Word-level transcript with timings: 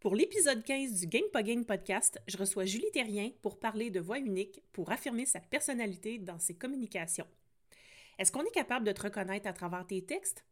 Pour 0.00 0.14
l'épisode 0.14 0.62
15 0.62 1.00
du 1.00 1.06
Game 1.06 1.28
Pas 1.32 1.42
Game 1.42 1.64
podcast, 1.64 2.20
je 2.28 2.36
reçois 2.36 2.66
Julie 2.66 2.90
Terrien 2.92 3.30
pour 3.40 3.58
parler 3.58 3.88
de 3.90 3.98
voix 3.98 4.18
unique 4.18 4.62
pour 4.72 4.92
affirmer 4.92 5.24
sa 5.24 5.40
personnalité 5.40 6.18
dans 6.18 6.38
ses 6.38 6.54
communications. 6.54 7.26
Est-ce 8.18 8.30
qu'on 8.30 8.44
est 8.44 8.54
capable 8.54 8.86
de 8.86 8.92
te 8.92 9.02
reconnaître 9.02 9.48
à 9.48 9.54
travers 9.54 9.86
tes 9.86 10.04
textes? 10.04 10.44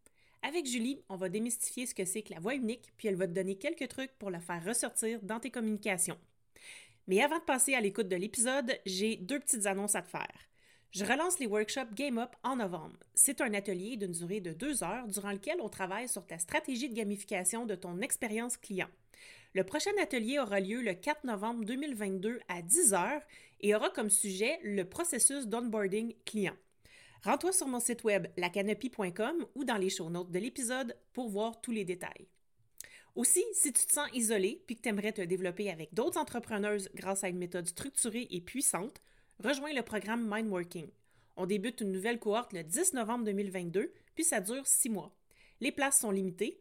Avec 0.42 0.66
Julie, 0.66 1.02
on 1.10 1.16
va 1.16 1.28
démystifier 1.28 1.84
ce 1.86 1.94
que 1.94 2.06
c'est 2.06 2.22
que 2.22 2.32
la 2.32 2.40
voix 2.40 2.54
unique, 2.54 2.90
puis 2.96 3.08
elle 3.08 3.16
va 3.16 3.26
te 3.26 3.32
donner 3.32 3.56
quelques 3.56 3.88
trucs 3.88 4.16
pour 4.18 4.30
la 4.30 4.40
faire 4.40 4.64
ressortir 4.64 5.20
dans 5.22 5.40
tes 5.40 5.50
communications. 5.50 6.18
Mais 7.06 7.22
avant 7.22 7.38
de 7.38 7.44
passer 7.44 7.74
à 7.74 7.82
l'écoute 7.82 8.08
de 8.08 8.16
l'épisode, 8.16 8.80
j'ai 8.86 9.16
deux 9.16 9.40
petites 9.40 9.66
annonces 9.66 9.94
à 9.94 10.00
te 10.00 10.08
faire. 10.08 10.48
Je 10.90 11.04
relance 11.04 11.38
les 11.38 11.46
workshops 11.46 11.92
Game 11.94 12.16
Up 12.18 12.34
en 12.44 12.56
novembre. 12.56 12.98
C'est 13.14 13.42
un 13.42 13.52
atelier 13.52 13.98
d'une 13.98 14.12
durée 14.12 14.40
de 14.40 14.54
deux 14.54 14.82
heures 14.82 15.06
durant 15.06 15.32
lequel 15.32 15.60
on 15.60 15.68
travaille 15.68 16.08
sur 16.08 16.26
ta 16.26 16.38
stratégie 16.38 16.88
de 16.88 16.94
gamification 16.94 17.66
de 17.66 17.74
ton 17.74 18.00
expérience 18.00 18.56
client. 18.56 18.88
Le 19.54 19.62
prochain 19.62 19.92
atelier 20.02 20.40
aura 20.40 20.58
lieu 20.58 20.82
le 20.82 20.94
4 20.94 21.22
novembre 21.22 21.64
2022 21.64 22.40
à 22.48 22.60
10h 22.60 23.20
et 23.60 23.72
aura 23.76 23.88
comme 23.88 24.10
sujet 24.10 24.58
le 24.64 24.84
processus 24.84 25.46
d'onboarding 25.46 26.12
client. 26.24 26.56
Rends-toi 27.22 27.52
sur 27.52 27.68
mon 27.68 27.78
site 27.78 28.02
web 28.02 28.26
lacanopy.com 28.36 29.46
ou 29.54 29.64
dans 29.64 29.76
les 29.76 29.90
show 29.90 30.10
notes 30.10 30.32
de 30.32 30.40
l'épisode 30.40 30.96
pour 31.12 31.28
voir 31.28 31.60
tous 31.60 31.70
les 31.70 31.84
détails. 31.84 32.26
Aussi, 33.14 33.44
si 33.52 33.72
tu 33.72 33.86
te 33.86 33.92
sens 33.92 34.08
isolé 34.12 34.60
puis 34.66 34.74
que 34.74 34.82
tu 34.82 34.88
aimerais 34.88 35.12
te 35.12 35.22
développer 35.22 35.70
avec 35.70 35.94
d'autres 35.94 36.18
entrepreneuses 36.18 36.90
grâce 36.96 37.22
à 37.22 37.28
une 37.28 37.38
méthode 37.38 37.68
structurée 37.68 38.26
et 38.32 38.40
puissante, 38.40 39.00
rejoins 39.38 39.72
le 39.72 39.82
programme 39.82 40.28
Mindworking. 40.28 40.90
On 41.36 41.46
débute 41.46 41.80
une 41.80 41.92
nouvelle 41.92 42.18
cohorte 42.18 42.52
le 42.54 42.64
10 42.64 42.94
novembre 42.94 43.24
2022, 43.26 43.92
puis 44.16 44.24
ça 44.24 44.40
dure 44.40 44.66
six 44.66 44.90
mois. 44.90 45.14
Les 45.60 45.70
places 45.70 46.00
sont 46.00 46.10
limitées. 46.10 46.60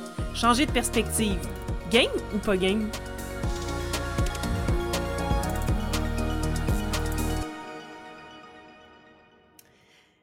Changer 0.33 0.65
de 0.65 0.71
perspective. 0.71 1.39
Game 1.91 2.11
ou 2.33 2.39
pas 2.39 2.55
game? 2.55 2.89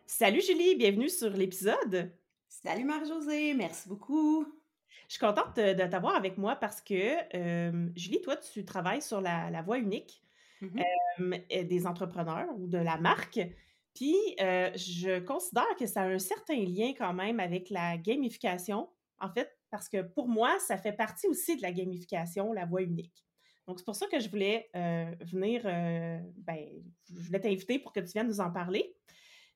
Salut 0.07 0.41
Julie, 0.41 0.77
bienvenue 0.77 1.09
sur 1.09 1.31
l'épisode. 1.31 2.11
Salut 2.49 2.85
Marie-Josée, 2.85 3.55
merci 3.55 3.89
beaucoup. 3.89 4.47
Je 5.09 5.15
suis 5.15 5.21
contente 5.21 5.57
de, 5.57 5.87
t'avoir 5.87 6.17
avec 6.17 6.39
moi 6.39 6.57
parce 6.57 6.81
que, 6.81 7.37
euh, 7.37 7.89
Julie, 7.95 8.21
toi, 8.21 8.37
tu 8.37 8.65
travailles 8.65 9.03
sur 9.03 9.21
la, 9.21 9.63
voie 9.63 9.79
unique 9.79 10.23
Mhm. 10.61 11.35
euh, 11.53 11.63
des 11.65 11.87
entrepreneurs 11.87 12.49
ou 12.57 12.67
de 12.67 12.79
la 12.79 12.97
marque. 12.97 13.41
Puis, 13.95 14.17
euh, 14.41 14.71
je 14.75 15.21
considère 15.21 15.77
que 15.79 15.87
ça 15.87 16.03
a 16.03 16.07
un 16.07 16.19
certain 16.19 16.57
lien 16.57 16.93
quand 16.97 17.13
même 17.13 17.41
avec 17.41 17.71
la 17.71 17.97
gamification, 17.97 18.89
en 19.21 19.29
fait, 19.29 19.58
parce 19.71 19.89
que 19.89 20.03
pour 20.03 20.29
moi, 20.29 20.59
ça 20.61 20.79
fait 20.79 20.93
partie 20.93 21.27
aussi 21.27 21.57
de 21.57 21.63
la 21.63 21.73
gamification, 21.73 22.53
la 22.53 22.67
voie 22.67 22.83
unique. 22.83 23.25
Donc, 23.69 23.79
c'est 23.79 23.85
pour 23.85 23.97
ça 23.97 24.07
que 24.07 24.19
je 24.19 24.31
voulais 24.31 24.71
euh, 24.75 25.15
venir, 25.21 25.61
euh, 25.67 26.19
ben, 26.39 26.59
je 27.15 27.21
voulais 27.21 27.41
t'inviter 27.41 27.79
pour 27.79 27.93
que 27.93 28.01
tu 28.01 28.13
viennes 28.13 28.27
nous 28.27 28.41
en 28.41 28.51
parler. 28.51 28.97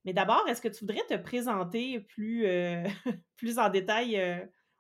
Mais 0.05 0.13
d'abord, 0.13 0.47
est-ce 0.49 0.61
que 0.61 0.69
tu 0.69 0.81
voudrais 0.81 1.05
te 1.09 1.17
présenter 1.17 2.01
plus, 2.01 2.45
euh, 2.45 2.85
plus 3.37 3.59
en 3.59 3.71
détail 3.71 4.21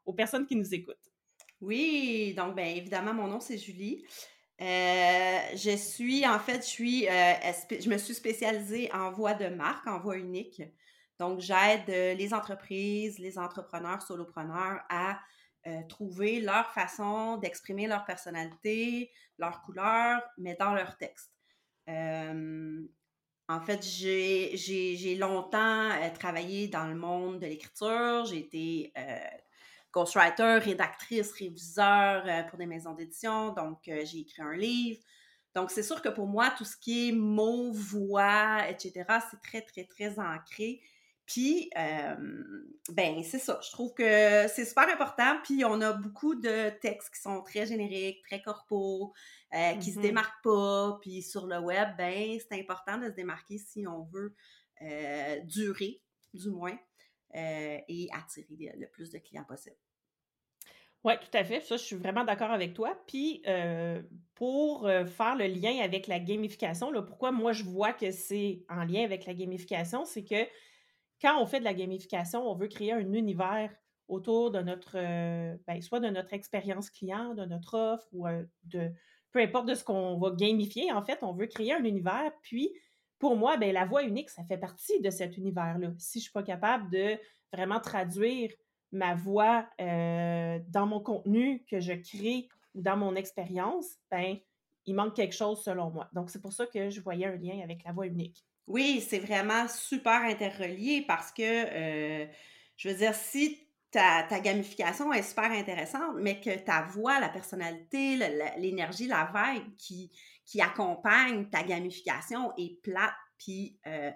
aux 0.04 0.12
personnes 0.12 0.46
qui 0.46 0.54
nous 0.54 0.74
écoutent? 0.74 1.10
Oui, 1.62 2.34
donc 2.36 2.56
bien 2.56 2.66
évidemment, 2.66 3.14
mon 3.14 3.28
nom 3.28 3.40
c'est 3.40 3.56
Julie. 3.56 4.04
Je 4.58 5.76
suis, 5.78 6.26
en 6.26 6.38
fait, 6.38 6.62
je 6.62 6.68
suis, 6.68 7.02
je 7.04 7.88
me 7.88 7.96
suis 7.96 8.14
spécialisée 8.14 8.92
en 8.92 9.12
voie 9.12 9.32
de 9.32 9.46
marque, 9.46 9.86
en 9.86 9.98
voie 9.98 10.18
unique. 10.18 10.60
Donc, 11.18 11.40
j'aide 11.40 11.88
euh, 11.88 12.14
les 12.14 12.34
entreprises, 12.34 13.18
les 13.18 13.38
entrepreneurs, 13.38 14.02
solopreneurs 14.02 14.80
à 14.88 15.20
euh, 15.66 15.82
trouver 15.88 16.40
leur 16.40 16.72
façon 16.72 17.36
d'exprimer 17.36 17.86
leur 17.86 18.04
personnalité, 18.04 19.10
leur 19.38 19.62
couleur, 19.62 20.22
mais 20.38 20.56
dans 20.58 20.74
leur 20.74 20.96
texte. 20.96 21.30
Euh, 21.88 22.80
en 23.48 23.60
fait, 23.60 23.82
j'ai 23.82 25.16
longtemps 25.18 25.90
travaillé 26.18 26.68
dans 26.68 26.86
le 26.86 26.94
monde 26.94 27.40
de 27.40 27.46
l'écriture. 27.46 28.24
J'ai 28.24 28.38
été 28.38 28.94
ghostwriter, 29.92 30.58
rédactrice, 30.58 31.32
réviseur 31.32 32.46
pour 32.46 32.58
des 32.58 32.66
maisons 32.66 32.94
d'édition. 32.94 33.52
Donc, 33.52 33.80
j'ai 33.84 34.20
écrit 34.20 34.42
un 34.42 34.54
livre. 34.54 35.00
Donc, 35.54 35.70
c'est 35.70 35.82
sûr 35.82 36.00
que 36.00 36.08
pour 36.08 36.26
moi, 36.26 36.50
tout 36.56 36.64
ce 36.64 36.76
qui 36.76 37.08
est 37.08 37.12
mots, 37.12 37.72
voix, 37.72 38.68
etc., 38.70 39.04
c'est 39.30 39.40
très, 39.42 39.60
très, 39.60 39.84
très 39.84 40.18
ancré. 40.18 40.80
Puis, 41.32 41.70
euh, 41.78 42.16
ben, 42.90 43.22
c'est 43.22 43.38
ça. 43.38 43.58
Je 43.64 43.70
trouve 43.70 43.94
que 43.94 44.02
c'est 44.48 44.64
super 44.66 44.88
important. 44.88 45.38
Puis, 45.44 45.64
on 45.64 45.80
a 45.80 45.92
beaucoup 45.92 46.34
de 46.34 46.70
textes 46.80 47.14
qui 47.14 47.20
sont 47.20 47.42
très 47.42 47.64
génériques, 47.66 48.22
très 48.22 48.42
corporaux, 48.42 49.12
euh, 49.54 49.74
qui 49.76 49.92
se 49.92 49.98
Mhm. 49.98 50.02
démarquent 50.02 50.42
pas. 50.42 50.98
Puis, 51.00 51.22
sur 51.22 51.46
le 51.46 51.58
web, 51.58 51.90
ben, 51.96 52.38
c'est 52.40 52.58
important 52.60 52.98
de 52.98 53.06
se 53.06 53.14
démarquer 53.14 53.58
si 53.58 53.86
on 53.86 54.02
veut 54.04 54.34
euh, 54.82 55.38
durer, 55.44 56.02
du 56.34 56.50
moins, 56.50 56.76
euh, 57.36 57.78
et 57.88 58.08
attirer 58.12 58.56
le, 58.74 58.80
le 58.80 58.88
plus 58.90 59.10
de 59.10 59.18
clients 59.18 59.44
possible. 59.44 59.76
Oui, 61.04 61.14
tout 61.20 61.36
à 61.36 61.42
fait. 61.42 61.60
Ça, 61.60 61.76
je 61.76 61.82
suis 61.82 61.96
vraiment 61.96 62.24
d'accord 62.24 62.52
avec 62.52 62.74
toi. 62.74 62.96
Puis, 63.08 63.42
euh, 63.48 64.02
pour 64.34 64.86
euh, 64.86 65.04
faire 65.04 65.34
le 65.34 65.46
lien 65.46 65.80
avec 65.82 66.06
la 66.06 66.20
gamification, 66.20 66.92
là, 66.92 67.02
pourquoi 67.02 67.32
moi 67.32 67.52
je 67.52 67.64
vois 67.64 67.92
que 67.92 68.12
c'est 68.12 68.64
en 68.68 68.84
lien 68.84 69.02
avec 69.02 69.26
la 69.26 69.34
gamification, 69.34 70.04
c'est 70.04 70.24
que 70.24 70.46
quand 71.22 71.40
on 71.40 71.46
fait 71.46 71.60
de 71.60 71.64
la 71.64 71.74
gamification, 71.74 72.46
on 72.50 72.54
veut 72.54 72.66
créer 72.66 72.92
un 72.92 73.12
univers 73.12 73.70
autour 74.08 74.50
de 74.50 74.60
notre, 74.60 74.96
euh, 74.96 75.56
ben, 75.66 75.80
soit 75.80 76.00
de 76.00 76.08
notre 76.08 76.34
expérience 76.34 76.90
client, 76.90 77.34
de 77.34 77.44
notre 77.44 77.78
offre 77.78 78.06
ou 78.12 78.26
euh, 78.26 78.44
de 78.64 78.90
peu 79.30 79.40
importe 79.40 79.66
de 79.66 79.74
ce 79.74 79.84
qu'on 79.84 80.18
va 80.18 80.30
gamifier. 80.32 80.92
En 80.92 81.02
fait, 81.02 81.22
on 81.22 81.32
veut 81.32 81.46
créer 81.46 81.72
un 81.72 81.84
univers. 81.84 82.32
Puis, 82.42 82.70
pour 83.18 83.36
moi, 83.36 83.56
ben, 83.56 83.72
la 83.72 83.86
voix 83.86 84.02
unique, 84.02 84.28
ça 84.28 84.44
fait 84.44 84.58
partie 84.58 85.00
de 85.00 85.08
cet 85.08 85.38
univers-là. 85.38 85.92
Si 85.96 86.18
je 86.18 86.18
ne 86.18 86.22
suis 86.24 86.32
pas 86.32 86.42
capable 86.42 86.90
de 86.90 87.16
vraiment 87.52 87.80
traduire 87.80 88.52
ma 88.90 89.14
voix 89.14 89.66
euh, 89.80 90.58
dans 90.68 90.86
mon 90.86 91.00
contenu 91.00 91.64
que 91.64 91.80
je 91.80 91.94
crée 91.94 92.48
ou 92.74 92.82
dans 92.82 92.96
mon 92.96 93.14
expérience, 93.14 93.86
ben, 94.10 94.36
il 94.84 94.94
manque 94.94 95.14
quelque 95.14 95.34
chose 95.34 95.62
selon 95.62 95.90
moi. 95.90 96.10
Donc, 96.12 96.28
c'est 96.28 96.42
pour 96.42 96.52
ça 96.52 96.66
que 96.66 96.90
je 96.90 97.00
voyais 97.00 97.26
un 97.26 97.36
lien 97.36 97.60
avec 97.62 97.84
la 97.84 97.92
voix 97.92 98.06
unique. 98.06 98.44
Oui, 98.66 99.00
c'est 99.06 99.18
vraiment 99.18 99.66
super 99.68 100.22
interrelié 100.22 101.04
parce 101.06 101.32
que, 101.32 101.42
euh, 101.42 102.26
je 102.76 102.88
veux 102.88 102.94
dire, 102.94 103.14
si 103.14 103.68
ta, 103.90 104.22
ta 104.22 104.40
gamification 104.40 105.12
est 105.12 105.22
super 105.22 105.50
intéressante, 105.50 106.14
mais 106.16 106.40
que 106.40 106.56
ta 106.58 106.82
voix, 106.82 107.20
la 107.20 107.28
personnalité, 107.28 108.16
le- 108.16 108.38
la- 108.38 108.56
l'énergie, 108.56 109.06
la 109.08 109.30
vibe 109.34 109.76
qui, 109.76 110.10
qui 110.46 110.60
accompagne 110.62 111.50
ta 111.50 111.62
gamification 111.62 112.52
est 112.56 112.80
plate, 112.82 113.12
puis 113.36 113.78
euh, 113.86 114.10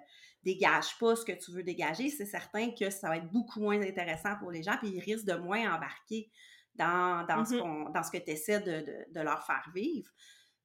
dégage 0.45 0.97
pas 0.99 1.17
ce 1.17 1.25
que 1.25 1.33
tu 1.33 1.51
veux 1.51 1.65
dégager, 1.65 2.09
c'est 2.09 2.25
certain 2.25 2.71
que 2.71 2.89
ça 2.89 3.09
va 3.09 3.17
être 3.19 3.31
beaucoup 3.33 3.61
moins 3.61 3.81
intéressant 3.83 4.37
pour 4.39 4.51
les 4.53 4.63
gens, 4.63 4.77
puis 4.79 4.89
ils 4.91 5.01
risquent 5.01 5.27
de 5.27 5.35
moins 5.35 5.75
embarquer 5.75 6.31
dans, 6.77 7.27
dans, 7.27 7.45
ce, 7.45 7.55
qu'on- 7.57 7.91
dans 7.91 8.03
ce 8.05 8.11
que 8.13 8.19
tu 8.19 8.31
essaies 8.31 8.61
de, 8.61 8.81
de- 8.81 9.13
de 9.13 9.21
leur 9.21 9.45
faire 9.45 9.69
vivre. 9.75 10.11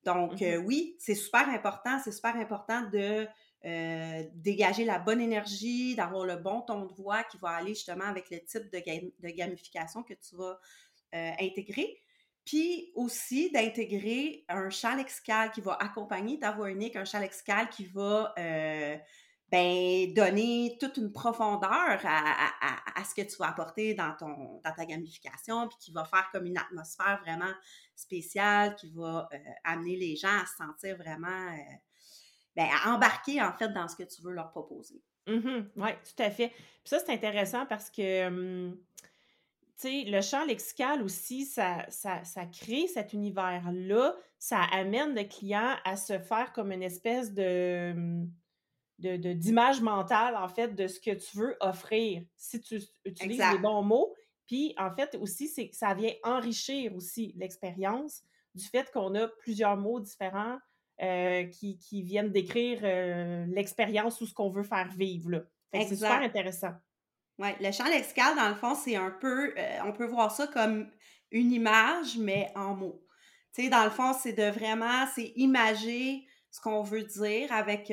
Donc, 0.04 0.42
Mhm. 0.42 0.42
euh, 0.42 0.58
oui, 0.58 0.96
c'est 1.00 1.16
super 1.16 1.48
important, 1.50 2.00
c'est 2.04 2.12
super 2.12 2.36
important 2.36 2.82
de 2.90 3.28
euh, 3.64 4.24
dégager 4.34 4.86
la 4.86 4.98
bonne 4.98 5.22
énergie, 5.22 5.96
d'avoir 5.96 6.26
le 6.26 6.38
bon 6.38 6.62
ton 6.62 6.86
de 6.86 6.94
voix 6.94 7.24
qui 7.24 7.38
va 7.38 7.50
aller 7.50 7.76
justement 7.76 8.06
avec 8.06 8.32
le 8.32 8.44
type 8.44 8.72
de, 8.72 8.80
gam- 8.80 9.12
de 9.20 9.30
gamification 9.30 10.02
que 10.02 10.14
tu 10.16 10.36
vas 10.36 10.60
euh, 11.14 11.32
intégrer. 11.40 12.02
Puis 12.44 12.92
aussi 12.96 13.52
d'intégrer 13.52 14.46
un 14.50 14.72
champ 14.72 14.96
lexical 14.96 15.52
qui 15.52 15.62
va 15.62 15.78
accompagner 15.80 16.40
ta 16.40 16.52
voix 16.52 16.72
unique, 16.72 16.96
un 16.96 17.06
champ 17.06 17.20
lexical 17.20 17.70
qui 17.70 17.86
va 17.86 18.34
euh, 18.40 18.98
ben, 19.50 20.12
donner 20.16 20.76
toute 20.80 20.98
une 20.98 21.12
profondeur 21.12 22.00
à, 22.04 23.04
ce 23.04 23.14
que 23.14 23.22
tu 23.22 23.36
vas 23.38 23.50
apporter 23.50 23.94
dans, 23.94 24.16
ton, 24.18 24.60
dans 24.64 24.74
ta 24.76 24.86
gamification, 24.86 25.68
puis 25.68 25.78
qui 25.80 25.92
va 25.92 26.04
faire 26.04 26.30
comme 26.32 26.48
une 26.48 26.58
atmosphère 26.58 27.20
vraiment 27.24 27.54
spéciale, 27.96 28.76
qui 28.76 28.90
va 28.92 29.30
amener 29.64 29.98
les 29.98 30.16
gens 30.16 30.40
à 30.42 30.46
se 30.48 30.56
sentir 30.56 30.98
vraiment, 30.98 31.56
ben, 32.62 32.70
à 32.84 32.94
embarquer 32.94 33.42
en 33.42 33.54
fait 33.54 33.70
dans 33.70 33.88
ce 33.88 33.96
que 33.96 34.04
tu 34.04 34.22
veux 34.22 34.34
leur 34.34 34.50
proposer. 34.52 35.02
oui, 35.76 35.90
tout 36.04 36.24
à 36.24 36.32
fait. 36.32 36.50
Puis 36.50 36.86
ça, 36.86 37.00
c'est 37.00 37.12
intéressant 37.12 37.66
parce 37.66 37.90
que 37.90 38.28
hum, 38.28 38.78
sais, 39.82 40.04
le 40.06 40.22
champ 40.22 40.46
lexical 40.46 41.02
aussi, 41.02 41.46
ça, 41.46 41.86
ça, 41.90 42.24
ça 42.24 42.46
crée 42.46 42.88
cet 42.88 43.14
univers-là. 43.14 44.16
Ça 44.38 44.62
amène 44.72 45.16
le 45.16 45.24
client 45.24 45.76
à 45.84 45.96
se 45.98 46.20
faire 46.20 46.54
comme 46.54 46.72
une 46.72 46.84
espèce 46.84 47.34
de 47.34 48.26
d'image 49.00 49.80
de, 49.80 49.84
mentale, 49.84 50.36
en 50.36 50.48
fait, 50.48 50.76
de 50.76 50.86
ce 50.86 51.00
que 51.00 51.10
tu 51.10 51.36
veux 51.36 51.58
offrir 51.60 52.24
si 52.36 52.62
tu 52.62 52.80
utilises 53.04 53.42
les 53.52 53.58
bons 53.58 53.82
mots. 53.82 54.14
Puis, 54.46 54.76
en 54.78 54.92
fait, 54.92 55.18
aussi, 55.20 55.48
c'est 55.48 55.72
ça 55.74 55.96
vient 55.96 56.14
enrichir 56.24 56.96
aussi 56.96 57.34
l'expérience 57.36 58.22
du 58.54 58.64
fait 58.64 58.92
qu'on 58.92 59.16
a 59.16 59.28
plusieurs 59.28 59.76
mots 59.76 60.00
différents 60.00 60.60
euh, 61.02 61.46
qui, 61.46 61.80
qui, 61.80 62.04
viennent 62.04 62.32
décrire 62.32 62.80
euh, 62.84 63.46
l'expérience 63.48 64.22
ou 64.22 64.28
ce 64.28 64.34
qu'on 64.36 64.52
veut 64.52 64.62
faire 64.62 64.88
vivre. 64.96 65.48
C'est 65.74 65.96
super 65.96 66.22
intéressant. 66.22 66.74
Oui, 67.40 67.50
le 67.60 67.72
champ 67.72 67.86
lexical, 67.86 68.36
dans 68.36 68.50
le 68.50 68.56
fond, 68.56 68.76
c'est 68.76 68.96
un 68.96 69.10
peu, 69.10 69.52
euh, 69.58 69.80
on 69.86 69.94
peut 69.94 70.06
voir 70.06 70.32
ça 70.32 70.46
comme 70.46 70.92
une 71.32 71.52
image, 71.52 72.18
mais 72.20 72.52
en 72.56 72.76
mots. 72.76 73.04
Tu 73.56 73.64
sais, 73.64 73.70
dans 73.70 73.84
le 73.84 73.90
fond, 73.90 74.14
c'est 74.14 74.34
de 74.34 74.52
vraiment, 74.52 75.08
c'est 75.16 75.34
imager 75.38 76.24
ce 76.52 76.62
qu'on 76.62 76.84
veut 76.84 77.04
dire 77.04 77.52
avec 77.52 77.92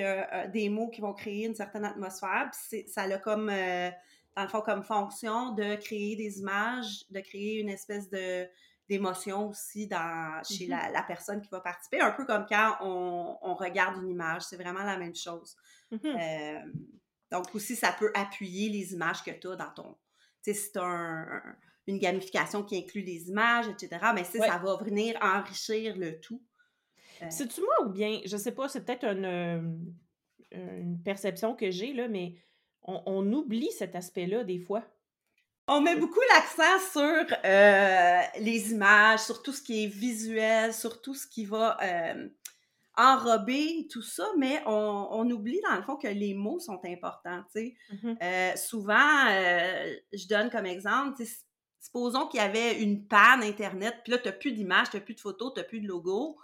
des 0.52 0.68
mots 0.68 0.90
qui 0.90 1.00
vont 1.00 1.14
créer 1.14 1.46
une 1.46 1.54
certaine 1.54 1.86
atmosphère. 1.86 2.50
Puis 2.50 2.84
ça 2.88 3.02
a 3.02 3.18
comme, 3.18 3.46
dans 3.46 4.42
le 4.42 4.48
fond, 4.48 4.60
comme 4.60 4.82
fonction 4.82 5.52
de 5.52 5.76
créer 5.76 6.14
des 6.16 6.40
images, 6.40 7.04
de 7.10 7.20
créer 7.20 7.60
une 7.60 7.70
espèce 7.70 8.10
de 8.10 8.46
d'émotion 8.88 9.48
aussi 9.48 9.86
dans, 9.86 10.42
chez 10.42 10.66
mm-hmm. 10.66 10.92
la, 10.92 11.02
personne 11.02 11.42
qui 11.42 11.50
va 11.50 11.60
participer, 11.60 12.00
un 12.00 12.12
peu 12.12 12.24
comme 12.24 12.46
quand 12.48 12.76
on, 12.80 13.54
regarde 13.54 14.02
une 14.02 14.08
image, 14.08 14.42
c'est 14.42 14.56
vraiment 14.56 14.82
la 14.82 14.96
même 14.96 15.14
chose. 15.14 15.56
Mm-hmm. 15.92 16.16
Euh, 16.16 16.72
donc 17.30 17.54
aussi, 17.54 17.76
ça 17.76 17.92
peut 17.92 18.10
appuyer 18.14 18.70
les 18.70 18.94
images 18.94 19.22
que 19.22 19.30
tu 19.30 19.48
as 19.48 19.56
dans 19.56 19.70
ton... 19.70 19.96
Tu 20.42 20.52
sais, 20.52 20.54
si 20.54 20.72
tu 20.72 20.78
as 20.78 21.42
une 21.86 21.98
gamification 21.98 22.62
qui 22.62 22.78
inclut 22.78 23.02
les 23.02 23.28
images, 23.28 23.66
etc., 23.68 24.06
mais 24.14 24.24
si 24.24 24.38
ça 24.38 24.58
va 24.58 24.76
venir 24.76 25.18
enrichir 25.20 25.96
le 25.96 26.20
tout. 26.20 26.42
Euh 27.22 27.26
C'est-tu 27.30 27.60
moi 27.60 27.86
ou 27.86 27.90
bien, 27.90 28.20
je 28.24 28.36
sais 28.36 28.52
pas, 28.52 28.68
c'est 28.68 28.84
peut-être 28.84 29.04
une, 29.04 29.24
euh, 29.24 29.60
une 30.52 31.02
perception 31.02 31.54
que 31.54 31.70
j'ai, 31.70 31.92
là, 31.92 32.08
mais 32.08 32.34
on, 32.82 33.02
on 33.06 33.32
oublie 33.32 33.72
cet 33.72 33.96
aspect-là 33.96 34.44
des 34.44 34.58
fois. 34.58 34.84
On 35.70 35.82
met 35.82 35.96
beaucoup 35.96 36.20
l'accent 36.30 36.90
sur 36.92 37.36
euh, 37.44 38.20
les 38.40 38.72
images, 38.72 39.20
sur 39.20 39.42
tout 39.42 39.52
ce 39.52 39.60
qui 39.62 39.84
est 39.84 39.86
visuel, 39.86 40.72
sur 40.72 41.02
tout 41.02 41.14
ce 41.14 41.26
qui 41.26 41.44
va 41.44 41.76
euh, 41.82 42.26
enrober 42.96 43.86
tout 43.90 44.00
ça, 44.00 44.26
mais 44.38 44.62
on, 44.64 45.28
oublie 45.30 45.60
dans 45.68 45.76
le 45.76 45.82
fond 45.82 45.96
que 45.96 46.08
les 46.08 46.32
mots 46.32 46.58
sont 46.58 46.80
importants. 46.86 47.44
Mm-hmm. 47.54 48.16
Euh, 48.22 48.56
souvent, 48.56 49.26
je 50.12 50.26
donne 50.26 50.48
comme 50.48 50.64
exemple, 50.64 51.22
supposons 51.78 52.26
qu'il 52.28 52.40
y 52.40 52.42
avait 52.42 52.82
une 52.82 53.06
panne 53.06 53.42
Internet, 53.42 53.94
puis 54.04 54.12
là, 54.12 54.18
tu 54.18 54.28
n'as 54.28 54.32
plus 54.32 54.52
d'images, 54.52 54.88
tu 54.88 54.96
n'as 54.96 55.02
plus 55.02 55.14
de 55.14 55.20
photos, 55.20 55.52
tu 55.54 55.60
n'as 55.60 55.66
plus 55.66 55.80
de 55.80 55.86
logo. 55.86 56.38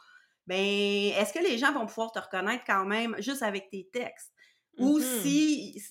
Ben, 0.47 0.59
est-ce 0.59 1.33
que 1.33 1.43
les 1.43 1.57
gens 1.57 1.73
vont 1.73 1.87
pouvoir 1.87 2.13
te 2.13 2.19
reconnaître 2.19 2.65
quand 2.67 2.85
même 2.85 3.17
juste 3.21 3.43
avec 3.43 3.71
tes 3.71 3.89
textes? 3.91 4.35
Ou 4.77 4.99
mm-hmm. 4.99 5.23
si 5.23 5.83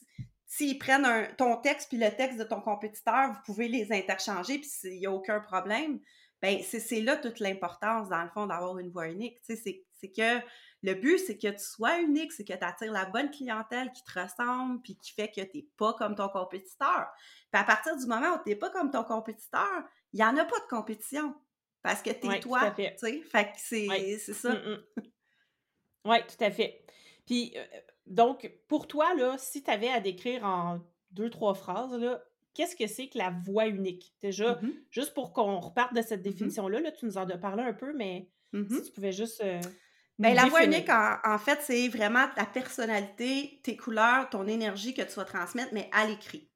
s'ils 0.55 0.77
prennent 0.77 1.35
ton 1.35 1.57
texte 1.57 1.89
puis 1.89 1.97
le 1.97 2.11
texte 2.11 2.37
de 2.37 2.43
ton 2.43 2.61
compétiteur, 2.61 3.31
vous 3.31 3.39
pouvez 3.43 3.67
les 3.67 3.91
interchanger 3.91 4.59
puis 4.59 4.69
il 4.83 4.99
n'y 4.99 5.07
a 5.07 5.11
aucun 5.11 5.39
problème. 5.39 5.99
Ben 6.43 6.61
c'est 6.61 7.01
là 7.01 7.17
toute 7.17 7.39
l'importance, 7.39 8.09
dans 8.09 8.21
le 8.21 8.29
fond, 8.29 8.45
d'avoir 8.45 8.77
une 8.77 8.91
voix 8.91 9.07
unique. 9.07 9.39
C'est 9.41 10.11
que 10.11 10.45
le 10.83 10.93
but, 10.93 11.17
c'est 11.17 11.39
que 11.39 11.47
tu 11.47 11.63
sois 11.63 12.01
unique, 12.01 12.31
c'est 12.33 12.43
que 12.43 12.53
tu 12.53 12.63
attires 12.63 12.91
la 12.91 13.05
bonne 13.05 13.31
clientèle 13.31 13.91
qui 13.93 14.03
te 14.03 14.19
ressemble 14.19 14.79
puis 14.83 14.95
qui 14.95 15.13
fait 15.13 15.29
que 15.29 15.41
tu 15.41 15.57
n'es 15.57 15.67
pas 15.75 15.93
comme 15.93 16.13
ton 16.13 16.29
compétiteur. 16.29 17.07
Puis 17.51 17.59
à 17.59 17.63
partir 17.63 17.97
du 17.97 18.05
moment 18.05 18.35
où 18.35 18.43
tu 18.43 18.49
n'es 18.49 18.55
pas 18.55 18.69
comme 18.69 18.91
ton 18.91 19.03
compétiteur, 19.03 19.83
il 20.11 20.17
n'y 20.17 20.23
en 20.23 20.37
a 20.37 20.45
pas 20.45 20.59
de 20.59 20.67
compétition 20.69 21.33
parce 21.81 22.03
que 22.03 22.11
tu 22.11 22.31
es 22.31 22.39
toi. 22.41 22.71
Fait. 22.73 22.95
fait 22.99 23.45
que 23.45 23.57
c'est 23.57 24.33
ça. 24.33 24.53
Mm, 24.53 24.69
mm. 24.69 24.83
Oui, 26.05 26.17
tout 26.27 26.43
à 26.43 26.51
fait. 26.51 26.85
Puis, 27.25 27.53
euh, 27.55 27.65
donc, 28.05 28.51
pour 28.67 28.87
toi, 28.87 29.13
là, 29.15 29.35
si 29.37 29.63
tu 29.63 29.71
avais 29.71 29.89
à 29.89 29.99
décrire 29.99 30.43
en 30.45 30.79
deux, 31.11 31.29
trois 31.29 31.53
phrases, 31.53 31.99
qu'est-ce 32.53 32.75
que 32.75 32.87
c'est 32.87 33.07
que 33.07 33.17
la 33.17 33.29
voix 33.29 33.67
unique? 33.67 34.13
Déjà, 34.21 34.55
mmh 34.55 34.71
juste 34.91 35.13
pour 35.13 35.33
qu'on 35.33 35.59
reparte 35.59 35.93
de 35.93 36.01
cette 36.01 36.19
mmh 36.19 36.23
définition-là, 36.23 36.79
là, 36.81 36.91
tu 36.91 37.05
nous 37.05 37.17
en 37.17 37.29
as 37.29 37.37
parlé 37.37 37.63
un 37.63 37.73
peu, 37.73 37.93
mais 37.93 38.29
mmh 38.51 38.69
si 38.69 38.83
tu 38.83 38.91
pouvais 38.91 39.11
juste. 39.11 39.41
Euh, 39.41 39.61
ben, 40.19 40.35
la 40.35 40.45
voix 40.45 40.63
unique, 40.63 40.89
en, 40.89 41.37
fait, 41.39 41.59
c'est 41.63 41.87
vraiment 41.87 42.27
ta 42.35 42.45
personnalité, 42.45 43.59
tes 43.63 43.75
couleurs, 43.75 44.29
ton 44.29 44.45
énergie 44.47 44.93
que 44.93 45.01
tu 45.01 45.13
vas 45.15 45.25
transmettre, 45.25 45.73
mais 45.73 45.89
à 45.91 46.05
l'écrit. 46.05 46.49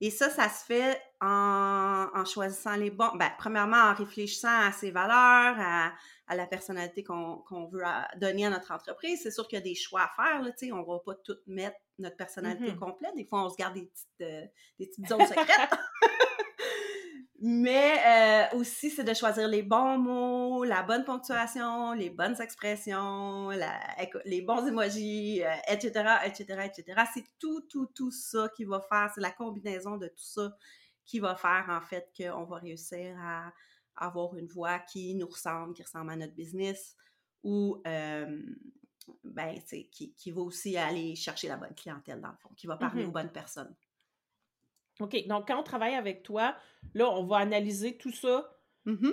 Et 0.00 0.10
ça, 0.10 0.30
ça 0.30 0.48
se 0.48 0.64
fait 0.64 0.98
en, 1.20 2.24
choisissant 2.24 2.76
les 2.76 2.90
bons. 2.90 3.10
Ben, 3.14 3.30
premièrement, 3.38 3.76
en 3.76 3.94
réfléchissant 3.94 4.60
à 4.60 4.72
ses 4.72 4.90
valeurs, 4.90 5.56
à, 5.58 5.92
la 6.34 6.46
personnalité 6.46 7.04
qu'on 7.04 7.68
veut 7.70 7.82
donner 8.16 8.46
à 8.46 8.50
notre 8.50 8.72
entreprise. 8.72 9.20
C'est 9.22 9.30
sûr 9.30 9.46
qu'il 9.46 9.58
y 9.58 9.62
a 9.62 9.64
des 9.64 9.74
choix 9.74 10.02
à 10.02 10.10
faire. 10.16 10.42
Là, 10.42 10.50
on 10.72 10.80
ne 10.80 10.86
va 10.86 10.98
pas 10.98 11.14
tout 11.14 11.36
mettre 11.46 11.76
notre 11.98 12.16
personnalité 12.16 12.72
mm-hmm. 12.72 12.78
complète. 12.78 13.14
Des 13.14 13.24
fois, 13.24 13.44
on 13.44 13.50
se 13.50 13.56
garde 13.56 13.74
des 13.74 13.86
petites, 13.86 14.20
euh, 14.22 14.44
des 14.78 14.86
petites 14.86 15.08
zones 15.08 15.26
secrètes. 15.26 15.70
Mais 17.38 18.48
euh, 18.52 18.58
aussi, 18.58 18.90
c'est 18.90 19.04
de 19.04 19.12
choisir 19.12 19.46
les 19.46 19.62
bons 19.62 19.98
mots, 19.98 20.64
la 20.64 20.82
bonne 20.82 21.04
ponctuation, 21.04 21.92
les 21.92 22.08
bonnes 22.08 22.40
expressions, 22.40 23.50
les 24.24 24.40
bons 24.40 24.66
emojis, 24.66 25.42
etc., 25.68 26.14
etc., 26.24 26.44
etc. 26.64 27.02
C'est 27.12 27.24
tout, 27.38 27.60
tout, 27.68 27.86
tout 27.94 28.10
ça 28.10 28.48
qui 28.56 28.64
va 28.64 28.80
faire, 28.80 29.12
c'est 29.14 29.20
la 29.20 29.30
combinaison 29.30 29.98
de 29.98 30.08
tout 30.08 30.14
ça 30.16 30.56
qui 31.06 31.20
va 31.20 31.36
faire, 31.36 31.66
en 31.68 31.80
fait, 31.80 32.12
qu'on 32.16 32.44
va 32.44 32.58
réussir 32.58 33.16
à 33.18 33.52
avoir 33.96 34.34
une 34.36 34.46
voix 34.46 34.78
qui 34.80 35.14
nous 35.14 35.26
ressemble, 35.26 35.72
qui 35.72 35.82
ressemble 35.82 36.10
à 36.10 36.16
notre 36.16 36.34
business 36.34 36.96
ou, 37.42 37.80
euh, 37.86 38.42
ben, 39.24 39.58
qui, 39.90 40.12
qui 40.12 40.30
va 40.30 40.42
aussi 40.42 40.76
aller 40.76 41.14
chercher 41.14 41.48
la 41.48 41.56
bonne 41.56 41.74
clientèle, 41.74 42.20
dans 42.20 42.30
le 42.30 42.36
fond, 42.36 42.50
qui 42.56 42.66
va 42.66 42.76
parler 42.76 43.04
aux 43.04 43.10
bonnes 43.10 43.32
personnes. 43.32 43.74
OK. 45.00 45.26
Donc, 45.26 45.48
quand 45.48 45.58
on 45.58 45.62
travaille 45.62 45.94
avec 45.94 46.22
toi, 46.22 46.56
là, 46.94 47.08
on 47.10 47.24
va 47.24 47.38
analyser 47.38 47.96
tout 47.96 48.12
ça 48.12 48.50
mmh 48.84 49.10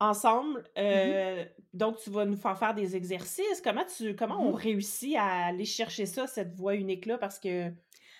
ensemble. 0.00 0.60
Mmh 0.60 0.78
euh, 0.78 1.44
donc, 1.72 1.98
tu 1.98 2.10
vas 2.10 2.24
nous 2.24 2.36
faire 2.36 2.58
faire 2.58 2.74
des 2.74 2.96
exercices. 2.96 3.60
Comment, 3.62 3.84
tu, 3.84 4.16
comment 4.16 4.40
on 4.40 4.52
mmh 4.52 4.56
réussit 4.56 5.16
à 5.16 5.46
aller 5.46 5.64
chercher 5.64 6.06
ça, 6.06 6.26
cette 6.26 6.54
voix 6.54 6.74
unique-là? 6.74 7.18
Parce 7.18 7.38
que, 7.38 7.72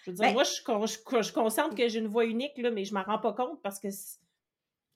je 0.04 0.10
veux 0.10 0.16
dire, 0.16 0.26
ben 0.26 0.32
moi, 0.34 0.44
je, 0.44 0.52
je, 0.52 1.22
je, 1.22 1.74
que 1.74 1.88
j'ai 1.88 1.98
une 1.98 2.08
voix 2.08 2.26
unique, 2.26 2.56
là, 2.58 2.70
mais 2.70 2.84
je 2.84 2.94
ne 2.94 2.98
m'en 2.98 3.04
rends 3.04 3.18
pas 3.18 3.32
compte 3.32 3.62
parce 3.62 3.80
que 3.80 3.88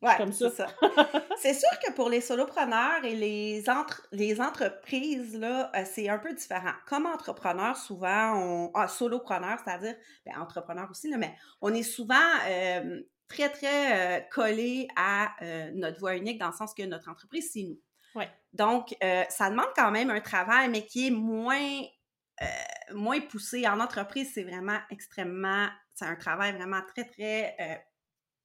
Ouais, 0.01 0.17
comme 0.17 0.33
ça. 0.33 0.49
c'est 1.41 1.55
sûr 1.55 1.69
que 1.85 1.93
pour 1.93 2.09
les 2.09 2.21
solopreneurs 2.21 3.05
et 3.05 3.17
les, 3.17 3.69
entre, 3.69 4.07
les 4.13 4.41
entreprises, 4.41 5.37
là, 5.37 5.73
euh, 5.75 5.83
c'est 5.85 6.09
un 6.09 6.19
peu 6.19 6.33
différent. 6.33 6.73
Comme 6.87 7.07
entrepreneur, 7.07 7.77
souvent, 7.77 8.37
on. 8.37 8.71
Ah, 8.75 8.87
solopreneur, 8.87 9.59
c'est-à-dire, 9.65 9.97
ben, 10.25 10.39
entrepreneur 10.39 10.89
aussi, 10.89 11.11
là, 11.11 11.17
mais 11.17 11.35
on 11.61 11.75
est 11.75 11.83
souvent 11.83 12.15
euh, 12.49 13.01
très, 13.27 13.49
très 13.49 14.19
euh, 14.19 14.21
collé 14.31 14.87
à 14.95 15.35
notre 15.75 15.99
voie 15.99 16.17
unique 16.17 16.39
dans 16.39 16.49
le 16.49 16.57
sens 16.57 16.75
que 16.75 16.85
notre 16.85 17.09
entreprise, 17.09 17.51
c'est 17.53 17.65
nous. 17.65 17.81
Ouais. 18.15 18.31
Donc, 18.53 18.95
ça 19.29 19.51
demande 19.51 19.69
quand 19.75 19.91
même 19.91 20.11
un 20.11 20.21
travail, 20.21 20.69
mais 20.69 20.87
qui 20.87 21.09
est 21.09 21.11
moins, 21.11 21.83
moins 22.95 23.21
poussé. 23.21 23.67
En 23.67 23.81
entreprise, 23.81 24.31
c'est 24.33 24.45
vraiment 24.45 24.79
extrêmement. 24.91 25.69
C'est 25.95 26.07
un 26.07 26.17
travail 26.17 26.53
vraiment 26.53 26.81
très, 26.95 27.05
très 27.05 27.87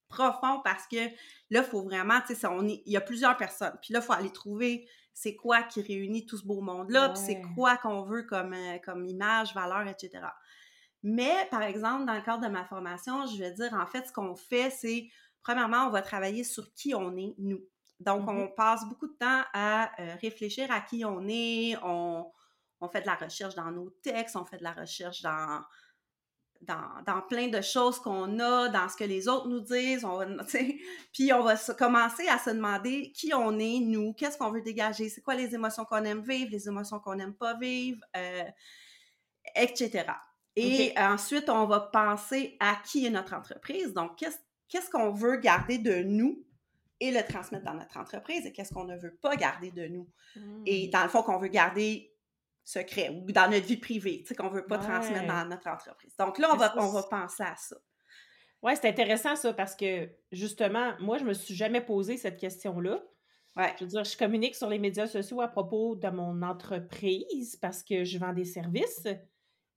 profond 0.08 0.62
parce 0.64 0.88
que 0.88 1.08
là, 1.50 1.62
il 1.62 1.64
faut 1.64 1.84
vraiment, 1.84 2.20
tu 2.26 2.36
sais, 2.36 2.48
il 2.86 2.92
y 2.92 2.98
a 2.98 3.02
plusieurs 3.02 3.36
personnes. 3.38 3.78
Puis 3.82 3.94
là, 3.94 4.00
il 4.00 4.06
faut 4.06 4.14
aller 4.14 4.32
trouver 4.32 4.88
c'est 5.14 5.36
quoi 5.36 5.62
qui 5.64 5.82
réunit 5.82 6.26
tout 6.26 6.38
ce 6.38 6.46
beau 6.46 6.62
monde-là, 6.62 7.10
puis 7.10 7.22
c'est 7.24 7.42
quoi 7.56 7.78
qu'on 7.78 8.04
veut 8.04 8.24
comme, 8.24 8.54
euh, 8.54 8.78
comme 8.84 9.06
image, 9.06 9.54
valeur, 9.54 9.88
etc. 9.88 10.26
Mais, 11.04 11.48
par 11.52 11.62
exemple, 11.62 12.06
dans 12.06 12.16
le 12.16 12.22
cadre 12.22 12.44
de 12.44 12.52
ma 12.52 12.66
formation, 12.66 13.26
je 13.28 13.38
vais 13.38 13.52
dire, 13.52 13.74
en 13.74 13.86
fait, 13.86 14.08
ce 14.08 14.12
qu'on 14.12 14.36
fait, 14.36 14.70
c'est, 14.72 15.10
premièrement, 15.44 15.86
on 15.88 15.90
va 15.92 16.02
travailler 16.02 16.44
sur 16.44 16.74
qui 16.74 16.96
on 16.96 17.16
est, 17.18 17.36
nous. 17.38 17.62
Donc, 18.00 18.28
on 18.28 18.46
mm-hmm. 18.46 18.56
passe 18.56 18.86
beaucoup 18.86 19.08
de 19.08 19.14
temps 19.14 19.44
à 19.54 19.92
euh, 20.02 20.16
réfléchir 20.22 20.72
à 20.72 20.82
qui 20.82 21.06
on 21.06 21.28
est, 21.28 21.76
on, 21.84 22.32
on 22.84 22.90
fait 22.90 23.02
de 23.02 23.08
la 23.08 23.16
recherche 23.16 23.56
dans 23.56 23.72
nos 23.72 23.90
textes, 23.90 24.36
on 24.36 24.46
fait 24.46 24.58
de 24.58 24.64
la 24.64 24.74
recherche 24.74 25.22
dans, 25.22 25.62
dans, 26.62 27.22
plein 27.30 27.48
de 27.48 27.62
choses 27.62 28.00
qu'on 28.00 28.40
a, 28.40 28.70
dans 28.70 28.90
ce 28.90 28.98
que 28.98 29.04
les 29.04 29.28
autres 29.28 29.48
nous 29.48 29.62
disent. 29.62 30.04
On 30.04 30.20
puis 31.14 31.34
on 31.34 31.44
va 31.44 31.56
commencer 31.78 32.28
à 32.28 32.38
se 32.38 32.50
demander 32.50 33.12
qui 33.14 33.34
on 33.34 33.58
est, 33.58 33.80
nous, 33.80 34.14
qu'est-ce 34.14 34.38
qu'on 34.38 34.52
veut 34.52 34.62
dégager, 34.62 35.10
c'est 35.10 35.22
quoi 35.22 35.36
les 35.36 35.56
émotions 35.56 35.86
qu'on 35.86 36.04
aime 36.04 36.22
vivre, 36.22 36.52
les 36.52 36.68
émotions 36.68 37.00
qu'on 37.00 37.16
n'aime 37.16 37.36
pas 37.36 37.56
vivre, 37.56 38.02
euh, 38.18 38.44
etc. 39.56 40.06
Et 40.56 40.94
ensuite, 40.98 41.50
on 41.50 41.66
va 41.66 41.80
penser 41.80 42.58
à 42.60 42.76
qui 42.86 43.06
est 43.06 43.10
notre 43.10 43.34
entreprise. 43.34 43.94
Donc, 43.94 44.18
qu'est-ce 44.18 44.90
qu'on 44.90 45.12
veut 45.12 45.38
garder 45.38 45.80
de 45.80 46.04
nous 46.04 46.46
et 47.00 47.12
le 47.12 47.22
transmettre 47.24 47.66
dans 47.66 47.74
notre 47.74 47.98
entreprise 47.98 48.46
et 48.46 48.54
qu'est-ce 48.54 48.74
qu'on 48.74 48.86
ne 48.86 48.96
veut 48.96 49.16
pas 49.16 49.36
garder 49.36 49.72
de 49.72 49.88
nous. 49.88 50.08
Et 50.66 50.88
mmh. 50.88 50.92
dans 50.92 51.04
le 51.04 51.10
fond, 51.10 51.24
qu'on 51.24 51.38
veut 51.38 51.50
garder 51.50 52.13
secret 52.64 53.10
ou 53.10 53.32
dans 53.32 53.50
notre 53.50 53.66
vie 53.66 53.78
privée, 53.78 54.20
tu 54.22 54.28
sais, 54.28 54.36
qu'on 54.36 54.50
ne 54.50 54.56
veut 54.56 54.66
pas 54.66 54.78
transmettre 54.78 55.28
dans 55.28 55.46
notre 55.46 55.68
entreprise. 55.68 56.16
Donc 56.18 56.38
là, 56.38 56.50
on 56.54 56.58
va, 56.58 56.74
on 56.78 56.92
va 56.92 57.04
penser 57.04 57.44
à 57.44 57.56
ça. 57.56 57.76
Ouais, 58.62 58.76
c'est 58.78 58.88
intéressant 58.88 59.36
ça 59.36 59.52
parce 59.54 59.76
que 59.76 60.10
justement, 60.32 60.94
moi, 61.00 61.18
je 61.18 61.26
me 61.26 61.34
suis 61.34 61.54
jamais 61.56 61.82
posé 61.82 62.16
cette 62.18 62.38
question-là. 62.38 63.04
Ouais. 63.58 63.74
Je 63.78 63.84
veux 63.84 63.90
dire, 63.90 64.04
je 64.06 64.18
communique 64.18 64.56
sur 64.56 64.70
les 64.70 64.80
médias 64.80 65.06
sociaux 65.08 65.42
à 65.42 65.48
propos 65.50 65.96
de 65.96 66.08
mon 66.10 66.42
entreprise 66.42 67.58
parce 67.58 67.84
que 67.84 68.04
je 68.06 68.18
vends 68.18 68.34
des 68.34 68.46
services, 68.46 69.06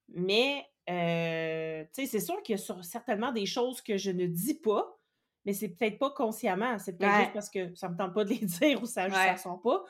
mais 0.09 0.65
euh, 0.89 1.85
tu 1.93 2.03
sais, 2.03 2.07
c'est 2.07 2.25
sûr 2.25 2.41
qu'il 2.43 2.55
y 2.55 2.59
a 2.59 2.63
sur- 2.63 2.85
certainement 2.85 3.33
des 3.33 3.45
choses 3.47 3.81
que 3.83 3.97
je 3.97 4.13
ne 4.13 4.27
dis 4.27 4.55
pas, 4.55 4.97
mais 5.45 5.53
c'est 5.53 5.69
peut-être 5.71 5.99
pas 5.99 6.11
consciemment, 6.11 6.79
c'est 6.79 6.97
peut-être 6.97 7.13
Ouais. 7.13 7.21
juste 7.23 7.33
parce 7.33 7.51
que 7.51 7.75
ça 7.75 7.89
me 7.89 7.97
tente 7.97 8.15
pas 8.15 8.25
de 8.25 8.31
les 8.31 8.39
dire 8.71 8.81
ou 8.83 8.87
ça, 8.87 9.11
ça 9.11 9.33
Ouais. 9.33 9.37
sent 9.37 9.49
pas. 9.63 9.85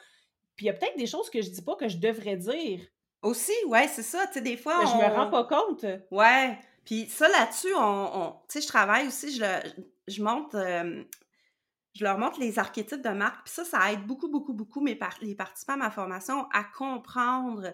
Puis 0.57 0.67
il 0.67 0.69
y 0.69 0.71
a 0.71 0.73
peut-être 0.73 0.97
des 0.97 1.07
choses 1.07 1.29
que 1.31 1.43
je 1.43 1.51
dis 1.51 1.63
pas 1.63 1.77
que 1.77 1.89
je 1.89 1.99
devrais 1.99 2.37
dire, 2.37 2.81
Aussi, 3.23 3.53
ouais, 3.67 3.89
c'est 3.89 4.03
ça. 4.03 4.27
Tu 4.29 4.35
sais, 4.35 4.41
des 4.41 4.57
fois, 4.57 4.79
mais 4.81 4.87
je 4.87 4.95
me 4.97 5.15
rends 5.15 5.29
on... 5.29 5.31
pas 5.31 5.45
compte. 5.45 5.85
Ouais. 6.11 6.59
Puis 6.85 7.09
ça, 7.09 7.29
là-dessus, 7.29 7.75
on, 7.75 7.81
on- 8.23 8.31
tu 8.49 8.55
sais, 8.55 8.61
je 8.61 8.69
travaille 8.69 9.07
aussi, 9.09 9.35
je, 9.35 9.43
le- 9.43 9.85
je 10.07 10.23
monte, 10.23 10.55
euh, 10.55 11.03
je 11.95 12.05
leur 12.05 12.19
montre 12.19 12.39
les 12.39 12.59
archétypes 12.59 13.03
de 13.03 13.09
marque. 13.11 13.45
Puis 13.47 13.55
ça, 13.55 13.65
ça 13.65 13.93
aide 13.93 14.07
beaucoup, 14.07 14.29
beaucoup, 14.29 14.53
beaucoup 14.55 14.81
mes 14.81 14.95
par- 14.95 15.17
les 15.23 15.35
participants 15.35 15.73
à 15.75 15.77
ma 15.79 15.91
formation 15.91 16.47
à 16.53 16.63
comprendre 16.65 17.73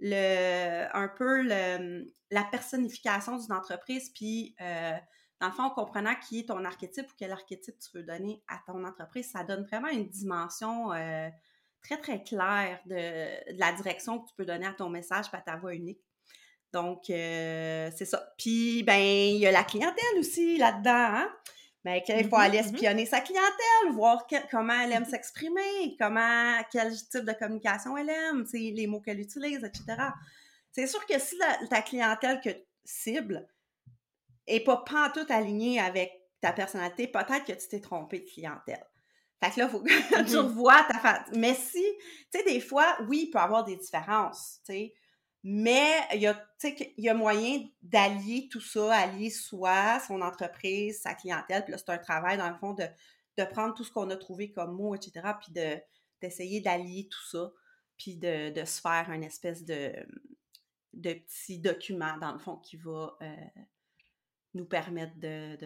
le, 0.00 0.86
un 0.96 1.08
peu 1.08 1.42
le- 1.42 2.04
la 2.30 2.44
personnification 2.44 3.36
d'une 3.38 3.52
entreprise. 3.52 4.10
Puis, 4.14 4.54
euh, 4.60 4.92
dans 5.40 5.46
le 5.48 5.52
fond, 5.52 5.62
en 5.64 5.70
comprenant 5.70 6.14
qui 6.16 6.40
est 6.40 6.48
ton 6.48 6.64
archétype 6.64 7.06
ou 7.06 7.14
quel 7.16 7.30
archétype 7.30 7.76
tu 7.78 7.96
veux 7.96 8.02
donner 8.02 8.42
à 8.48 8.58
ton 8.66 8.84
entreprise, 8.84 9.30
ça 9.30 9.44
donne 9.44 9.64
vraiment 9.64 9.88
une 9.88 10.08
dimension 10.08 10.92
euh, 10.92 11.28
très, 11.88 12.00
très 12.00 12.22
claire 12.22 12.80
de, 12.86 13.52
de 13.54 13.58
la 13.58 13.72
direction 13.72 14.18
que 14.18 14.28
tu 14.28 14.34
peux 14.36 14.44
donner 14.44 14.66
à 14.66 14.72
ton 14.72 14.88
message 14.88 15.26
et 15.32 15.36
à 15.36 15.40
ta 15.40 15.56
voix 15.56 15.74
unique. 15.74 16.00
Donc, 16.72 17.08
euh, 17.08 17.90
c'est 17.96 18.04
ça. 18.04 18.34
Puis, 18.36 18.82
ben, 18.82 19.00
il 19.00 19.38
y 19.38 19.46
a 19.46 19.52
la 19.52 19.64
clientèle 19.64 20.18
aussi 20.18 20.58
là-dedans, 20.58 20.90
hein? 20.92 21.32
Ben, 21.84 22.02
qu'il 22.02 22.28
faut 22.28 22.36
Mhm, 22.36 22.42
aller 22.42 22.58
mhm. 22.62 22.74
espionner 22.74 23.06
sa 23.06 23.20
clientèle, 23.20 23.92
voir 23.92 24.26
que- 24.26 24.50
comment 24.50 24.78
elle 24.78 24.92
aime 24.92 25.04
s'exprimer, 25.06 25.96
comment, 25.98 26.60
quel 26.70 26.92
type 26.94 27.24
de 27.24 27.32
communication 27.32 27.96
elle 27.96 28.10
aime, 28.10 28.44
les 28.52 28.86
mots 28.86 29.00
qu'elle 29.00 29.20
utilise, 29.20 29.64
etc. 29.64 29.96
C'est 30.72 30.86
sûr 30.86 31.04
que 31.06 31.18
si 31.18 31.36
la- 31.38 31.66
ta 31.68 31.80
clientèle 31.80 32.40
que 32.42 32.50
cible 32.84 33.48
est 34.46 34.60
pas 34.60 34.78
pantoute 34.78 35.30
alignée 35.30 35.80
avec 35.80 36.12
ta 36.40 36.52
personnalité, 36.52 37.06
peut-être 37.06 37.44
que 37.46 37.52
tu 37.52 37.68
t'es 37.68 37.80
trompé 37.80 38.20
de 38.20 38.26
clientèle. 38.28 38.84
Fait 39.42 39.50
que 39.52 39.60
là, 39.60 39.66
il 39.66 39.70
faut 39.70 39.80
que 39.82 39.88
tu 40.30 40.36
Mhm. 40.36 40.46
revoies 40.46 40.84
ta 40.90 40.98
fa... 40.98 41.24
Mais 41.34 41.54
si, 41.54 41.82
tu 42.32 42.38
sais, 42.38 42.44
des 42.44 42.60
fois, 42.60 42.96
oui, 43.08 43.24
il 43.26 43.30
peut 43.30 43.38
y 43.38 43.42
avoir 43.42 43.64
des 43.64 43.76
différences, 43.76 44.60
tu 44.66 44.72
sais, 44.72 44.94
mais 45.44 45.90
il 46.14 46.20
y 46.20 46.26
a, 46.26 46.48
y 46.98 47.08
a 47.08 47.14
moyen 47.14 47.64
d'allier 47.80 48.48
tout 48.50 48.60
ça, 48.60 48.92
allier 48.94 49.30
soi, 49.30 50.00
son 50.00 50.20
entreprise, 50.20 51.00
sa 51.00 51.14
clientèle, 51.14 51.62
puis 51.64 51.72
là, 51.72 51.78
c'est 51.78 51.90
un 51.90 51.98
travail, 51.98 52.36
dans 52.38 52.50
le 52.50 52.56
fond, 52.56 52.74
de, 52.74 52.84
de 53.38 53.44
prendre 53.44 53.74
tout 53.74 53.84
ce 53.84 53.92
qu'on 53.92 54.10
a 54.10 54.16
trouvé 54.16 54.50
comme 54.52 54.74
mots, 54.74 54.94
etc., 54.96 55.12
puis 55.40 55.52
de, 55.52 55.80
d'essayer 56.20 56.60
d'allier 56.60 57.08
tout 57.08 57.24
ça, 57.30 57.52
puis 57.96 58.16
de, 58.16 58.50
de 58.50 58.64
se 58.64 58.80
faire 58.80 59.08
une 59.12 59.22
espèce 59.22 59.64
de, 59.64 59.92
de 60.94 61.12
petit 61.14 61.60
document, 61.60 62.16
dans 62.18 62.32
le 62.32 62.38
fond, 62.40 62.56
qui 62.56 62.76
va 62.76 63.16
euh, 63.22 63.34
nous 64.54 64.64
permettre 64.66 65.14
de- 65.16 65.56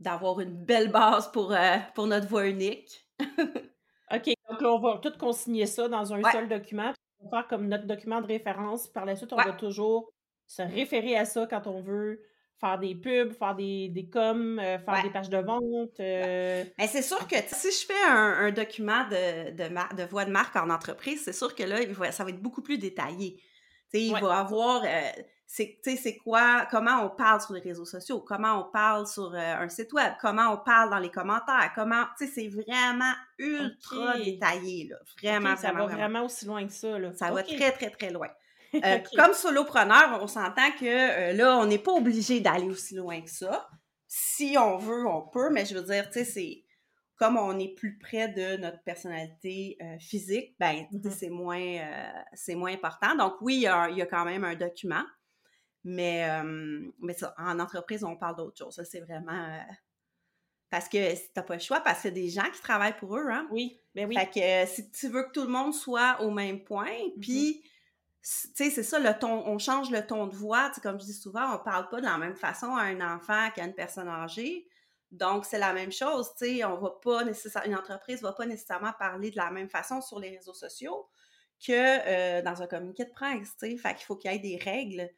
d'avoir 0.00 0.40
une 0.40 0.54
belle 0.64 0.90
base 0.90 1.30
pour, 1.30 1.52
euh, 1.52 1.76
pour 1.94 2.06
notre 2.06 2.26
voix 2.26 2.46
unique. 2.46 3.06
OK, 4.12 4.30
donc 4.50 4.60
là, 4.60 4.72
on 4.72 4.78
va 4.78 4.98
tout 5.02 5.12
consigner 5.18 5.66
ça 5.66 5.88
dans 5.88 6.12
un 6.12 6.20
Ouais. 6.22 6.32
seul 6.32 6.48
document. 6.48 6.92
On 7.20 7.28
va 7.28 7.38
faire 7.42 7.48
comme 7.48 7.68
notre 7.68 7.86
document 7.86 8.20
de 8.20 8.26
référence. 8.26 8.88
Par 8.88 9.04
la 9.04 9.14
suite, 9.14 9.32
on 9.32 9.36
Ouais. 9.36 9.44
va 9.44 9.52
toujours 9.52 10.10
se 10.46 10.62
référer 10.62 11.16
à 11.16 11.24
ça 11.24 11.46
quand 11.48 11.66
on 11.66 11.80
veut 11.80 12.20
faire 12.58 12.78
des 12.78 12.94
pubs, 12.94 13.32
faire 13.32 13.54
des, 13.54 13.88
des 13.88 14.08
coms, 14.08 14.58
euh, 14.58 14.78
faire 14.78 14.94
Ouais. 14.94 15.02
des 15.02 15.10
pages 15.10 15.30
de 15.30 15.38
vente. 15.38 16.00
euh, 16.00 16.64
Mais 16.78 16.86
c'est 16.88 17.02
sûr 17.02 17.26
que 17.28 17.36
si 17.46 17.70
je 17.70 17.86
fais 17.86 18.02
un, 18.10 18.46
un 18.46 18.50
document 18.50 19.04
de, 19.08 19.50
de, 19.52 19.96
de 19.96 20.08
voix 20.08 20.24
de 20.24 20.30
marque 20.30 20.56
en 20.56 20.68
entreprise, 20.70 21.22
c'est 21.24 21.32
sûr 21.32 21.54
que 21.54 21.62
là, 21.62 21.80
il 21.80 21.92
va- 21.92 22.10
ça 22.12 22.24
va 22.24 22.30
être 22.30 22.42
beaucoup 22.42 22.62
plus 22.62 22.78
détaillé. 22.78 23.40
Il 23.92 24.12
Ouais. 24.12 24.20
va 24.20 24.38
avoir, 24.40 24.82
euh, 24.84 24.88
c'est, 25.52 25.80
c'est 25.82 26.16
quoi, 26.16 26.64
comment 26.70 27.04
on 27.04 27.10
parle 27.10 27.40
sur 27.40 27.54
les 27.54 27.60
réseaux 27.60 27.84
sociaux, 27.84 28.20
comment 28.20 28.60
on 28.60 28.70
parle 28.70 29.08
sur 29.08 29.34
euh, 29.34 29.56
un 29.56 29.68
site 29.68 29.92
web, 29.92 30.12
comment 30.20 30.52
on 30.52 30.58
parle 30.58 30.90
dans 30.90 31.00
les 31.00 31.10
commentaires, 31.10 31.72
comment, 31.74 32.04
tu 32.16 32.26
sais, 32.26 32.32
c'est 32.32 32.46
vraiment 32.46 33.12
ultra 33.36 34.16
détaillé, 34.18 34.86
là. 34.88 34.96
Vraiment, 35.20 35.56
ça 35.56 35.72
vraiment, 35.72 35.78
va 35.78 35.84
vraiment. 35.86 35.96
vraiment 35.96 36.24
aussi 36.26 36.46
loin 36.46 36.64
que 36.64 36.72
ça. 36.72 36.96
Là. 37.00 37.12
Ça 37.14 37.32
va 37.32 37.42
très, 37.42 37.72
très, 37.72 37.90
très 37.90 38.10
loin. 38.10 38.28
Euh. 38.72 39.00
Comme 39.16 39.32
solopreneur, 39.32 40.20
on 40.22 40.28
s'entend 40.28 40.70
que 40.78 40.84
euh, 40.86 41.32
là, 41.32 41.58
on 41.58 41.66
n'est 41.66 41.80
pas 41.80 41.90
obligé 41.90 42.38
d'aller 42.38 42.68
aussi 42.68 42.94
loin 42.94 43.20
que 43.20 43.28
ça. 43.28 43.68
Si 44.06 44.54
on 44.56 44.78
veut, 44.78 45.04
on 45.08 45.22
peut, 45.22 45.50
mais 45.50 45.66
je 45.66 45.74
veux 45.74 45.82
dire, 45.82 46.06
tu 46.08 46.20
sais, 46.20 46.24
c'est 46.24 46.62
comme 47.16 47.36
on 47.36 47.58
est 47.58 47.74
plus 47.74 47.98
près 47.98 48.28
de 48.28 48.58
notre 48.58 48.80
personnalité 48.84 49.76
euh, 49.82 49.98
physique, 49.98 50.54
ben, 50.60 50.86
Mhm. 50.92 51.10
c'est 51.10 51.30
moins, 51.30 51.60
euh, 51.60 52.12
c'est 52.34 52.54
moins 52.54 52.72
important. 52.72 53.16
Donc, 53.16 53.34
oui, 53.40 53.56
il 53.56 53.62
y, 53.62 53.66
a, 53.66 53.88
il 53.90 53.96
y 53.96 54.02
a 54.02 54.06
quand 54.06 54.24
même 54.24 54.44
un 54.44 54.54
document, 54.54 55.02
mais, 55.84 56.28
euh, 56.30 56.90
mais 57.00 57.14
ça, 57.14 57.34
en 57.38 57.58
entreprise, 57.58 58.04
on 58.04 58.16
parle 58.16 58.36
d'autre 58.36 58.58
chose. 58.58 58.74
Ça, 58.74 58.84
c'est 58.84 59.00
vraiment. 59.00 59.32
euh, 59.32 59.72
parce 60.70 60.88
que 60.88 61.32
t'as 61.32 61.42
pas 61.42 61.54
le 61.54 61.60
choix, 61.60 61.80
parce 61.80 62.02
qu'il 62.02 62.10
y 62.10 62.12
a 62.12 62.22
des 62.22 62.28
gens 62.28 62.48
qui 62.52 62.60
travaillent 62.62 62.96
pour 62.96 63.16
eux, 63.16 63.28
hein. 63.30 63.48
Oui, 63.50 63.80
ben 63.94 64.08
oui. 64.08 64.14
Fait 64.16 64.30
que 64.30 64.40
euh, 64.40 64.66
si 64.66 64.90
tu 64.92 65.08
veux 65.08 65.24
que 65.24 65.32
tout 65.32 65.42
le 65.42 65.48
monde 65.48 65.74
soit 65.74 66.20
au 66.20 66.30
même 66.30 66.62
point, 66.62 66.86
Mm-hmm. 66.86 67.20
puis, 67.20 67.62
tu 67.62 67.68
sais, 68.22 68.70
c'est 68.70 68.82
ça, 68.82 68.98
le 68.98 69.18
ton, 69.18 69.46
on 69.46 69.58
change 69.58 69.90
le 69.90 70.06
ton 70.06 70.26
de 70.26 70.36
voix. 70.36 70.70
Comme 70.82 71.00
je 71.00 71.06
dis 71.06 71.14
souvent, 71.14 71.54
on 71.54 71.58
parle 71.58 71.88
pas 71.88 72.00
de 72.00 72.06
la 72.06 72.18
même 72.18 72.36
façon 72.36 72.74
à 72.74 72.82
un 72.82 73.00
enfant 73.16 73.50
qu'à 73.54 73.64
une 73.64 73.74
personne 73.74 74.08
âgée. 74.08 74.68
Donc, 75.10 75.44
c'est 75.44 75.58
la 75.58 75.72
même 75.72 75.90
chose, 75.90 76.30
tu 76.38 76.46
sais, 76.58 76.64
on 76.64 76.78
va 76.78 76.90
pas 77.02 77.24
nécessairement, 77.24 77.68
une 77.68 77.76
entreprise 77.76 78.22
va 78.22 78.32
pas 78.32 78.46
nécessairement 78.46 78.92
parler 78.96 79.32
de 79.32 79.36
la 79.36 79.50
même 79.50 79.68
façon 79.68 80.00
sur 80.00 80.20
les 80.20 80.36
réseaux 80.36 80.54
sociaux 80.54 81.08
que 81.66 81.72
euh, 81.72 82.42
dans 82.42 82.62
un 82.62 82.66
communiqué 82.68 83.04
de 83.04 83.10
presse, 83.10 83.56
tu 83.58 83.70
sais. 83.70 83.76
Fait 83.76 83.94
qu'il 83.96 84.04
faut 84.06 84.14
qu'il 84.16 84.30
y 84.30 84.34
ait 84.36 84.38
des 84.38 84.56
règles. 84.56 85.10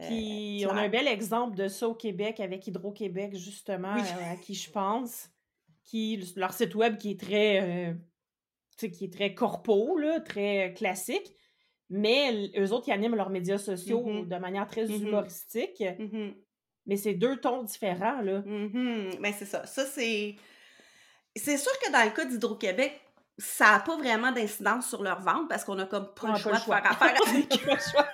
Euh, 0.00 0.06
Puis 0.08 0.64
on 0.68 0.70
a 0.76 0.82
un 0.82 0.88
bel 0.88 1.06
exemple 1.08 1.56
de 1.56 1.68
ça 1.68 1.88
au 1.88 1.94
Québec 1.94 2.40
avec 2.40 2.66
Hydro-Québec, 2.66 3.36
justement, 3.36 3.94
Oui. 3.94 4.00
euh, 4.02 4.32
à 4.32 4.36
qui 4.36 4.54
je 4.54 4.70
pense, 4.70 5.30
qui 5.84 6.32
leur 6.36 6.52
site 6.52 6.74
web 6.74 6.96
qui 6.96 7.12
est 7.12 7.20
très, 7.20 7.60
euh, 7.90 7.94
qui 8.76 9.04
est 9.04 9.12
très 9.12 9.34
corpo, 9.34 9.96
là, 9.98 10.20
très 10.20 10.74
classique, 10.76 11.34
mais 11.90 12.50
eux 12.58 12.72
autres, 12.72 12.88
ils 12.88 12.92
animent 12.92 13.14
leurs 13.14 13.30
médias 13.30 13.58
sociaux 13.58 14.02
Mhm. 14.04 14.28
de 14.28 14.36
manière 14.36 14.66
très 14.66 14.86
Mhm. 14.86 15.06
humoristique, 15.08 15.82
Mhm. 15.98 16.34
mais 16.86 16.96
c'est 16.96 17.14
deux 17.14 17.36
tons 17.36 17.62
différents, 17.62 18.20
là. 18.22 18.42
Ben, 18.44 19.32
c'est 19.36 19.44
ça. 19.44 19.64
Ça, 19.66 19.84
c'est. 19.84 20.34
C'est 21.36 21.56
sûr 21.58 21.72
que 21.80 21.90
dans 21.92 22.04
le 22.04 22.10
cas 22.10 22.24
d'Hydro-Québec, 22.24 23.00
ça 23.38 23.72
n'a 23.72 23.80
pas 23.80 23.96
vraiment 23.96 24.30
d'incidence 24.32 24.88
sur 24.88 25.02
leur 25.02 25.20
vente 25.20 25.48
parce 25.48 25.64
qu'on 25.64 25.78
a 25.80 25.84
comme 25.86 26.06
pas 26.14 26.28
On 26.28 26.32
le 26.32 26.32
a 26.32 26.34
pas 26.34 26.38
choix 26.40 26.52
le 26.52 26.58
de 26.58 26.62
choix. 26.64 26.80
faire 26.82 26.90
affaire 26.92 27.14
avec 27.26 27.46
On 27.50 27.54
a 27.54 27.66
pas 27.66 27.74
le 27.74 27.80
choix. 27.90 28.06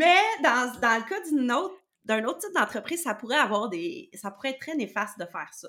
Mais 0.00 0.16
dans, 0.42 0.72
dans 0.80 0.96
le 0.96 1.08
cas 1.08 1.20
d'une 1.28 1.50
autre, 1.52 1.74
d'un 2.04 2.24
autre 2.24 2.38
type 2.38 2.54
d'entreprise, 2.54 3.02
ça 3.02 3.14
pourrait 3.14 3.36
avoir 3.36 3.68
des. 3.68 4.10
ça 4.14 4.30
pourrait 4.30 4.50
être 4.50 4.60
très 4.60 4.74
néfaste 4.74 5.18
de 5.18 5.26
faire 5.26 5.48
ça. 5.52 5.68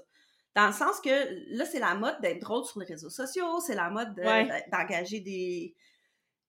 Dans 0.55 0.67
le 0.67 0.73
sens 0.73 0.99
que 0.99 1.55
là, 1.55 1.65
c'est 1.65 1.79
la 1.79 1.95
mode 1.95 2.19
d'être 2.21 2.41
drôle 2.41 2.65
sur 2.65 2.79
les 2.79 2.85
réseaux 2.85 3.09
sociaux, 3.09 3.59
c'est 3.61 3.75
la 3.75 3.89
mode 3.89 4.15
de- 4.15 4.21
Ouais. 4.21 4.65
d'engager 4.71 5.19
des, 5.21 5.75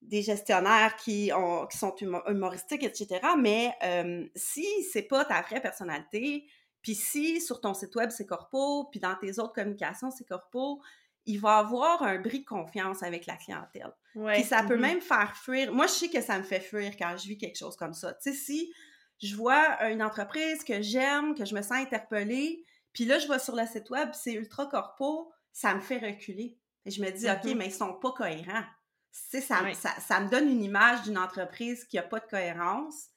des 0.00 0.22
gestionnaires 0.22 0.96
qui, 0.96 1.30
ont, 1.34 1.66
qui 1.66 1.78
sont 1.78 1.94
humo- 2.00 2.22
humoristiques, 2.28 2.82
etc. 2.82 3.20
Mais 3.38 3.72
euh, 3.84 4.26
si 4.34 4.66
c'est 4.92 5.02
pas 5.02 5.24
ta 5.24 5.40
vraie 5.42 5.60
personnalité, 5.60 6.46
puis 6.82 6.96
si 6.96 7.40
sur 7.40 7.60
ton 7.60 7.74
site 7.74 7.94
web 7.94 8.10
c'est 8.10 8.26
corpo, 8.26 8.88
puis 8.90 8.98
dans 8.98 9.14
tes 9.14 9.38
autres 9.38 9.52
communications 9.52 10.10
c'est 10.10 10.26
corpo, 10.26 10.80
il 11.26 11.40
va 11.40 11.58
avoir 11.58 12.02
un 12.02 12.18
bris 12.18 12.40
de 12.40 12.44
confiance 12.44 13.02
avec 13.02 13.26
la 13.26 13.36
clientèle. 13.36 13.92
Ouais. 14.14 14.34
Puis 14.34 14.44
ça 14.44 14.62
peut 14.62 14.74
mhm. 14.74 14.80
même 14.80 15.00
faire 15.00 15.36
fuir. 15.36 15.72
Moi, 15.72 15.86
je 15.86 15.92
sais 15.92 16.08
que 16.08 16.20
ça 16.20 16.38
me 16.38 16.42
fait 16.42 16.60
fuir 16.60 16.92
quand 16.98 17.16
je 17.16 17.28
vis 17.28 17.38
quelque 17.38 17.56
chose 17.58 17.76
comme 17.76 17.94
ça. 17.94 18.12
Tu 18.14 18.32
sais, 18.32 18.36
si 18.36 18.72
je 19.22 19.36
vois 19.36 19.82
une 19.88 20.02
entreprise 20.02 20.64
que 20.64 20.82
j'aime, 20.82 21.34
que 21.34 21.44
je 21.44 21.54
me 21.54 21.62
sens 21.62 21.72
interpellée, 21.78 22.64
puis 22.92 23.04
là, 23.04 23.18
je 23.18 23.28
vais 23.28 23.38
sur 23.38 23.54
le 23.56 23.66
site 23.66 23.88
web, 23.90 24.10
c'est 24.12 24.32
ultra 24.32 24.66
corpo, 24.66 25.32
ça 25.52 25.74
me 25.74 25.80
fait 25.80 25.98
reculer. 25.98 26.58
Et 26.84 26.90
je 26.90 27.00
me 27.00 27.10
dis, 27.10 27.30
OK, 27.30 27.44
Mhm. 27.44 27.58
mais 27.58 27.66
ils 27.66 27.72
sont 27.72 27.94
pas 27.94 28.12
cohérents. 28.12 28.64
Tu 29.12 29.20
sais, 29.30 29.40
ça, 29.40 29.62
Ouais. 29.62 29.74
ça, 29.74 29.90
ça 30.00 30.20
me 30.20 30.28
donne 30.28 30.48
une 30.48 30.62
image 30.62 31.02
d'une 31.02 31.18
entreprise 31.18 31.84
qui 31.84 31.98
a 31.98 32.02
pas 32.02 32.18
de 32.18 32.26
cohérence, 32.26 33.08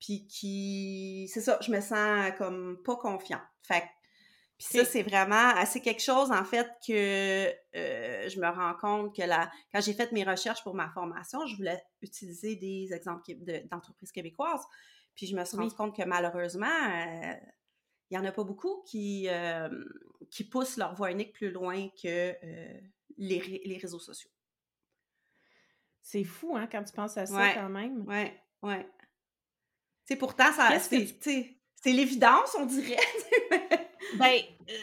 puis 0.00 0.26
qui... 0.26 1.30
C'est 1.32 1.40
ça, 1.40 1.58
je 1.62 1.70
me 1.70 1.80
sens 1.80 2.32
comme 2.36 2.82
pas 2.84 2.96
confiante. 2.96 3.42
Fait 3.62 3.80
que 3.80 3.86
puis 4.68 4.78
ça, 4.78 4.84
c'est 4.84 5.02
vraiment, 5.02 5.52
c'est 5.66 5.80
quelque 5.80 6.02
chose, 6.02 6.30
en 6.32 6.44
fait, 6.44 6.68
que 6.86 7.52
euh, 7.76 8.28
je 8.28 8.40
me 8.40 8.48
rends 8.48 8.74
compte 8.74 9.14
que 9.16 9.22
la, 9.22 9.50
quand 9.72 9.80
j'ai 9.80 9.92
fait 9.94 10.10
mes 10.12 10.24
recherches 10.24 10.62
pour 10.62 10.74
ma 10.74 10.88
formation, 10.90 11.46
je 11.46 11.56
voulais 11.56 11.82
utiliser 12.02 12.56
des 12.56 12.92
exemples 12.92 13.22
de- 13.28 13.66
d'entreprises 13.68 14.10
québécoises. 14.12 14.62
Puis 15.14 15.26
je 15.26 15.36
me 15.36 15.44
suis 15.44 15.56
Oui. 15.56 15.64
rendu 15.64 15.74
compte 15.76 15.96
que 15.96 16.02
malheureusement, 16.02 16.66
euh, 16.66 17.34
il 18.10 18.18
n'y 18.18 18.18
en 18.18 18.24
a 18.24 18.32
pas 18.32 18.44
beaucoup 18.44 18.82
qui, 18.86 19.26
euh, 19.28 19.68
qui 20.30 20.44
poussent 20.44 20.76
leur 20.76 20.94
voix 20.94 21.10
unique 21.10 21.32
plus 21.32 21.50
loin 21.50 21.88
que 22.02 22.34
les, 23.16 23.38
ré- 23.38 23.62
les 23.64 23.76
réseaux 23.78 23.98
sociaux. 24.00 24.30
C'est 26.02 26.24
fou, 26.24 26.56
hein, 26.56 26.66
quand 26.70 26.82
tu 26.84 26.92
penses 26.92 27.16
à 27.16 27.26
ça, 27.26 27.34
Ouais. 27.36 27.54
quand 27.54 27.68
même. 27.68 28.04
Ouais. 28.06 28.40
Tu 30.06 30.14
sais, 30.14 30.16
pourtant, 30.16 30.52
ça, 30.52 30.78
c'est, 30.80 31.06
c'est 31.20 31.92
l'évidence, 31.92 32.54
on 32.58 32.66
dirait. 32.66 32.96
ben, 34.18 34.38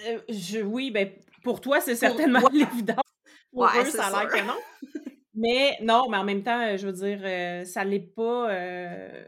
euh, 0.08 0.20
je, 0.30 0.60
oui, 0.60 0.92
ben, 0.92 1.10
pour 1.44 1.62
toi, 1.62 1.82
c'est 1.82 1.96
certainement 1.96 2.48
l'évidence. 2.54 3.04
Pour 3.52 3.66
eux, 3.66 3.86
ça 3.86 4.08
a 4.08 4.24
l'air 4.24 4.30
que 4.30 4.48
non. 4.48 4.58
Mais 5.34 5.78
non, 5.82 6.08
mais 6.10 6.18
en 6.18 6.24
même 6.24 6.44
temps, 6.44 6.76
je 6.78 6.88
veux 6.88 6.94
dire, 6.94 7.20
euh, 7.24 7.66
ça 7.66 7.84
l'est 7.84 8.00
pas. 8.00 8.50
Euh, 8.52 9.26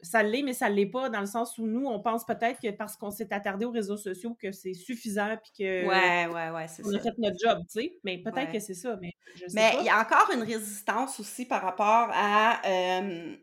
ça 0.00 0.22
l'est, 0.22 0.42
mais 0.42 0.52
ça 0.52 0.68
l'est 0.68 0.86
pas 0.86 1.08
dans 1.08 1.20
le 1.20 1.26
sens 1.26 1.58
où 1.58 1.66
nous, 1.66 1.86
on 1.86 2.00
pense 2.00 2.24
peut-être 2.24 2.60
que 2.60 2.70
parce 2.70 2.96
qu'on 2.96 3.10
s'est 3.10 3.32
attardé 3.32 3.64
aux 3.64 3.72
réseaux 3.72 3.96
sociaux 3.96 4.36
que 4.40 4.52
c'est 4.52 4.72
suffisant 4.72 5.36
puis 5.42 5.52
que 5.58 5.86
ouais, 5.86 6.32
ouais, 6.32 6.50
ouais, 6.50 6.68
c'est 6.68 6.86
on 6.86 6.94
a 6.94 7.00
fait 7.00 7.18
notre 7.18 7.36
job, 7.42 7.58
tu 7.68 7.80
sais. 7.80 7.98
Mais 8.04 8.18
peut-être 8.18 8.52
que 8.52 8.60
c'est 8.60 8.74
ça, 8.74 8.96
mais 9.00 9.12
je 9.34 9.48
sais 9.48 9.54
Mais 9.54 9.72
il 9.80 9.86
y 9.86 9.88
a 9.88 10.00
encore 10.00 10.30
une 10.32 10.42
résistance 10.42 11.18
aussi 11.18 11.46
par 11.46 11.62
rapport 11.62 12.10
à 12.12 12.60
euh, 12.64 13.36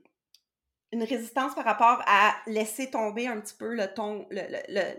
une 0.96 1.04
résistance 1.04 1.54
par 1.54 1.66
rapport 1.66 2.02
à 2.08 2.34
laisser 2.48 2.90
tomber 2.90 3.28
un 3.28 3.42
petit 3.42 3.54
peu 3.54 3.76
le 3.76 3.94
ton, 3.94 4.26
le, 4.32 4.42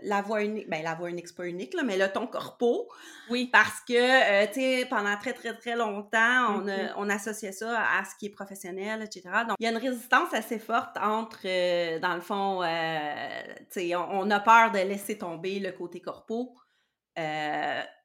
la 0.03 0.21
voix 0.21 0.43
unique, 0.43 0.69
ben 0.69 0.83
la 0.83 0.93
voix 0.93 1.09
unique, 1.09 1.27
c'est 1.27 1.35
pas 1.35 1.47
unique, 1.47 1.73
là, 1.73 1.81
mais 1.83 1.97
le 1.97 2.07
ton 2.07 2.27
corpo. 2.27 2.87
Oui. 3.31 3.49
Parce 3.51 3.81
que, 3.81 3.93
euh, 3.93 4.45
tu 4.47 4.61
sais, 4.61 4.85
pendant 4.87 5.17
très, 5.17 5.33
très, 5.33 5.57
très 5.57 5.75
longtemps, 5.75 6.55
on, 6.55 6.65
mm-hmm. 6.67 6.93
on 6.97 7.09
associait 7.09 7.51
ça 7.51 7.81
à 7.81 8.05
ce 8.05 8.15
qui 8.19 8.27
est 8.27 8.29
professionnel, 8.29 9.01
etc. 9.01 9.23
Donc, 9.47 9.57
il 9.59 9.63
y 9.63 9.67
a 9.67 9.71
une 9.71 9.77
résistance 9.77 10.31
assez 10.33 10.59
forte 10.59 10.95
entre, 10.97 11.39
euh, 11.45 11.99
dans 11.99 12.13
le 12.13 12.21
fond, 12.21 12.61
euh, 12.61 13.41
tu 13.71 13.89
sais, 13.89 13.95
on, 13.95 14.29
a 14.29 14.39
peur 14.39 14.71
de 14.71 14.77
laisser 14.77 15.17
tomber 15.17 15.59
le 15.59 15.71
côté 15.71 15.99
corpo 15.99 16.55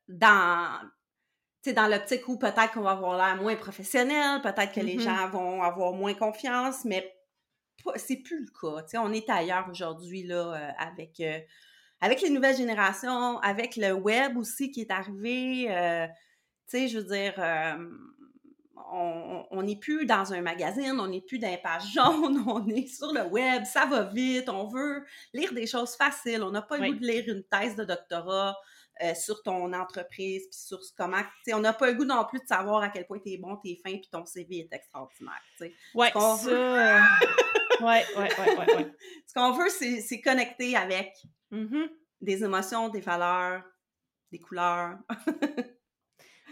dans 0.08 0.68
dans 1.70 1.86
l'optique 1.86 2.26
où 2.26 2.38
peut-être 2.38 2.72
qu'on 2.72 2.80
va 2.80 2.90
avoir 2.90 3.16
l'air 3.16 3.40
moins 3.40 3.54
professionnel, 3.54 4.40
peut-être 4.42 4.72
que 4.72 4.80
les 4.80 4.96
mm-hmm. 4.96 5.00
gens 5.00 5.28
vont 5.28 5.62
avoir 5.62 5.92
moins 5.92 6.14
confiance, 6.14 6.84
mais 6.84 7.14
c'est 7.96 8.16
plus 8.16 8.44
le 8.44 8.50
cas. 8.50 9.00
on 9.00 9.12
est 9.12 9.28
ailleurs 9.28 9.66
aujourd'hui 9.70 10.22
là 10.24 10.54
euh, 10.54 10.70
avec 10.78 11.20
euh, 11.20 11.38
avec 12.00 12.20
les 12.20 12.30
nouvelles 12.30 12.56
générations, 12.56 13.38
avec 13.40 13.76
le 13.76 13.92
web 13.92 14.36
aussi 14.36 14.72
qui 14.72 14.80
est 14.80 14.90
arrivé. 14.90 15.66
Euh, 15.70 16.06
tu 16.68 16.78
sais, 16.78 16.88
je 16.88 16.98
veux 16.98 17.04
dire, 17.04 17.34
on 18.74 19.62
n'est 19.62 19.78
plus 19.78 20.04
dans 20.04 20.32
un 20.32 20.40
magazine, 20.40 20.98
on 20.98 21.06
n'est 21.06 21.20
plus 21.20 21.38
dans 21.38 21.48
les 21.48 21.58
pages 21.58 21.92
jaunes, 21.92 22.42
on 22.48 22.66
est 22.68 22.88
sur 22.88 23.12
le 23.12 23.22
web, 23.28 23.64
ça 23.64 23.86
va 23.86 24.02
vite, 24.02 24.48
on 24.48 24.66
veut 24.66 25.04
lire 25.32 25.52
des 25.52 25.68
choses 25.68 25.94
faciles, 25.94 26.42
on 26.42 26.50
n'a 26.50 26.62
pas 26.62 26.78
le 26.78 26.88
goût 26.88 26.98
de 26.98 27.06
lire 27.06 27.24
une 27.28 27.44
thèse 27.44 27.76
de 27.76 27.84
doctorat. 27.84 28.56
sur 29.14 29.40
ton 29.44 29.72
entreprise, 29.72 30.42
puis 30.48 30.58
sur 30.58 30.80
comment. 30.96 31.22
On 31.52 31.60
n'a 31.60 31.72
pas 31.72 31.86
le 31.86 31.94
goût 31.94 32.04
non 32.04 32.24
plus 32.24 32.40
de 32.40 32.46
savoir 32.46 32.82
à 32.82 32.88
quel 32.88 33.06
point 33.06 33.20
tu 33.20 33.30
es 33.30 33.38
bon, 33.38 33.56
tu 33.64 33.70
es 33.70 33.76
fin, 33.76 33.92
puis 33.92 34.08
ton 34.10 34.26
CV 34.26 34.58
est 34.58 34.74
extraordinaire. 34.74 35.40
Oui, 35.94 36.08
ça. 36.12 37.00
Ouais, 37.82 38.04
ouais, 38.16 38.76
ouais. 38.76 38.92
Ce 39.26 39.34
qu'on 39.34 39.52
veut, 39.52 39.68
c'est 39.68 40.20
connecter 40.20 40.76
avec 40.76 41.14
mm-hmm. 41.50 41.88
des 42.20 42.44
émotions, 42.44 42.88
des 42.88 43.00
valeurs, 43.00 43.62
des 44.30 44.38
couleurs. 44.38 44.96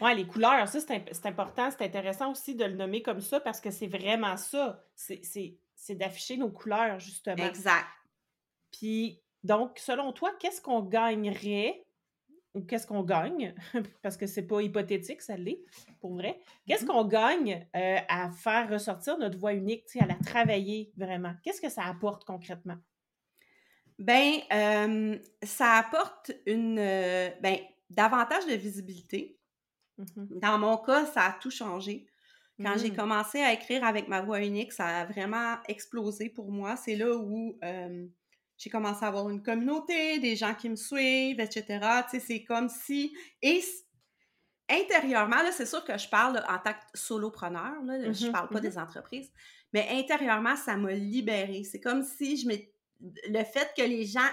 Oui, 0.00 0.14
les 0.16 0.26
couleurs, 0.26 0.66
ça, 0.66 0.80
c'est 0.80 1.26
important, 1.26 1.70
c'est 1.70 1.84
intéressant 1.84 2.30
aussi 2.30 2.54
de 2.54 2.64
le 2.64 2.74
nommer 2.74 3.02
comme 3.02 3.20
ça 3.20 3.38
parce 3.38 3.60
que 3.60 3.70
c'est 3.70 3.86
vraiment 3.86 4.36
ça. 4.36 4.82
C'est 4.94 5.58
d'afficher 5.90 6.36
nos 6.36 6.50
couleurs, 6.50 6.98
justement. 6.98 7.44
Exact. 7.44 7.86
Puis, 8.72 9.22
donc, 9.42 9.78
selon 9.78 10.12
toi, 10.12 10.32
qu'est-ce 10.38 10.62
qu'on 10.62 10.82
gagnerait 10.82 11.84
ou 12.54 12.62
qu'est-ce 12.62 12.86
qu'on 12.86 13.02
gagne, 13.02 13.54
parce 14.02 14.16
que 14.16 14.26
c'est 14.26 14.46
pas 14.46 14.62
hypothétique, 14.62 15.22
ça 15.22 15.36
l'est, 15.36 15.60
pour 16.00 16.14
vrai. 16.14 16.40
Qu'est-ce 16.66 16.84
mm-hmm. 16.84 16.88
qu'on 16.88 17.04
gagne 17.04 17.66
euh, 17.76 17.98
à 18.08 18.30
faire 18.30 18.68
ressortir 18.68 19.18
notre 19.18 19.38
voix 19.38 19.54
unique, 19.54 19.84
à 20.00 20.06
la 20.06 20.16
travailler 20.16 20.92
vraiment? 20.96 21.34
Qu'est-ce 21.42 21.60
que 21.60 21.68
ça 21.68 21.84
apporte 21.84 22.24
concrètement? 22.24 22.76
Ben, 23.98 24.38
euh, 24.52 25.18
ça 25.42 25.74
apporte 25.74 26.32
une, 26.46 26.78
euh, 26.78 27.30
ben, 27.40 27.58
davantage 27.90 28.46
de 28.46 28.54
visibilité. 28.54 29.38
Mm-hmm. 29.98 30.40
Dans 30.40 30.58
mon 30.58 30.76
cas, 30.78 31.06
ça 31.06 31.26
a 31.26 31.32
tout 31.34 31.50
changé. 31.50 32.06
Quand 32.62 32.76
j'ai 32.76 32.90
mm. 32.90 32.96
commencé 32.96 33.40
à 33.40 33.54
écrire 33.54 33.84
avec 33.84 34.06
ma 34.08 34.20
voix 34.20 34.42
unique, 34.42 34.72
ça 34.72 34.86
a 34.86 35.04
vraiment 35.06 35.56
explosé 35.66 36.28
pour 36.28 36.52
moi. 36.52 36.76
C'est 36.76 36.96
là 36.96 37.16
où 37.16 37.58
j'ai 38.60 38.68
commencé 38.68 39.02
à 39.02 39.08
avoir 39.08 39.30
une 39.30 39.42
communauté, 39.42 40.18
des 40.18 40.36
gens 40.36 40.54
qui 40.54 40.68
me 40.68 40.76
suivent, 40.76 41.40
etc. 41.40 41.64
Tu 42.10 42.10
sais, 42.10 42.20
c'est 42.20 42.44
comme 42.44 42.68
si... 42.68 43.16
Et 43.40 43.64
intérieurement, 44.68 45.42
là, 45.42 45.50
c'est 45.50 45.64
sûr 45.64 45.82
que 45.82 45.96
je 45.96 46.06
parle 46.10 46.44
en 46.46 46.58
tant 46.58 46.74
que 46.74 46.84
solopreneur, 46.92 47.82
là, 47.82 48.12
je 48.12 48.26
mmh 48.26 48.32
parle 48.32 48.48
pas 48.50 48.58
mmh 48.58 48.62
des 48.62 48.78
entreprises, 48.78 49.32
mais 49.72 49.88
intérieurement, 49.90 50.56
ça 50.56 50.76
m'a 50.76 50.92
libérée. 50.92 51.64
C'est 51.64 51.80
comme 51.80 52.02
si 52.02 52.36
je 52.36 52.48
Le 53.30 53.44
fait 53.44 53.72
que 53.74 53.82
les 53.82 54.04
gens 54.04 54.28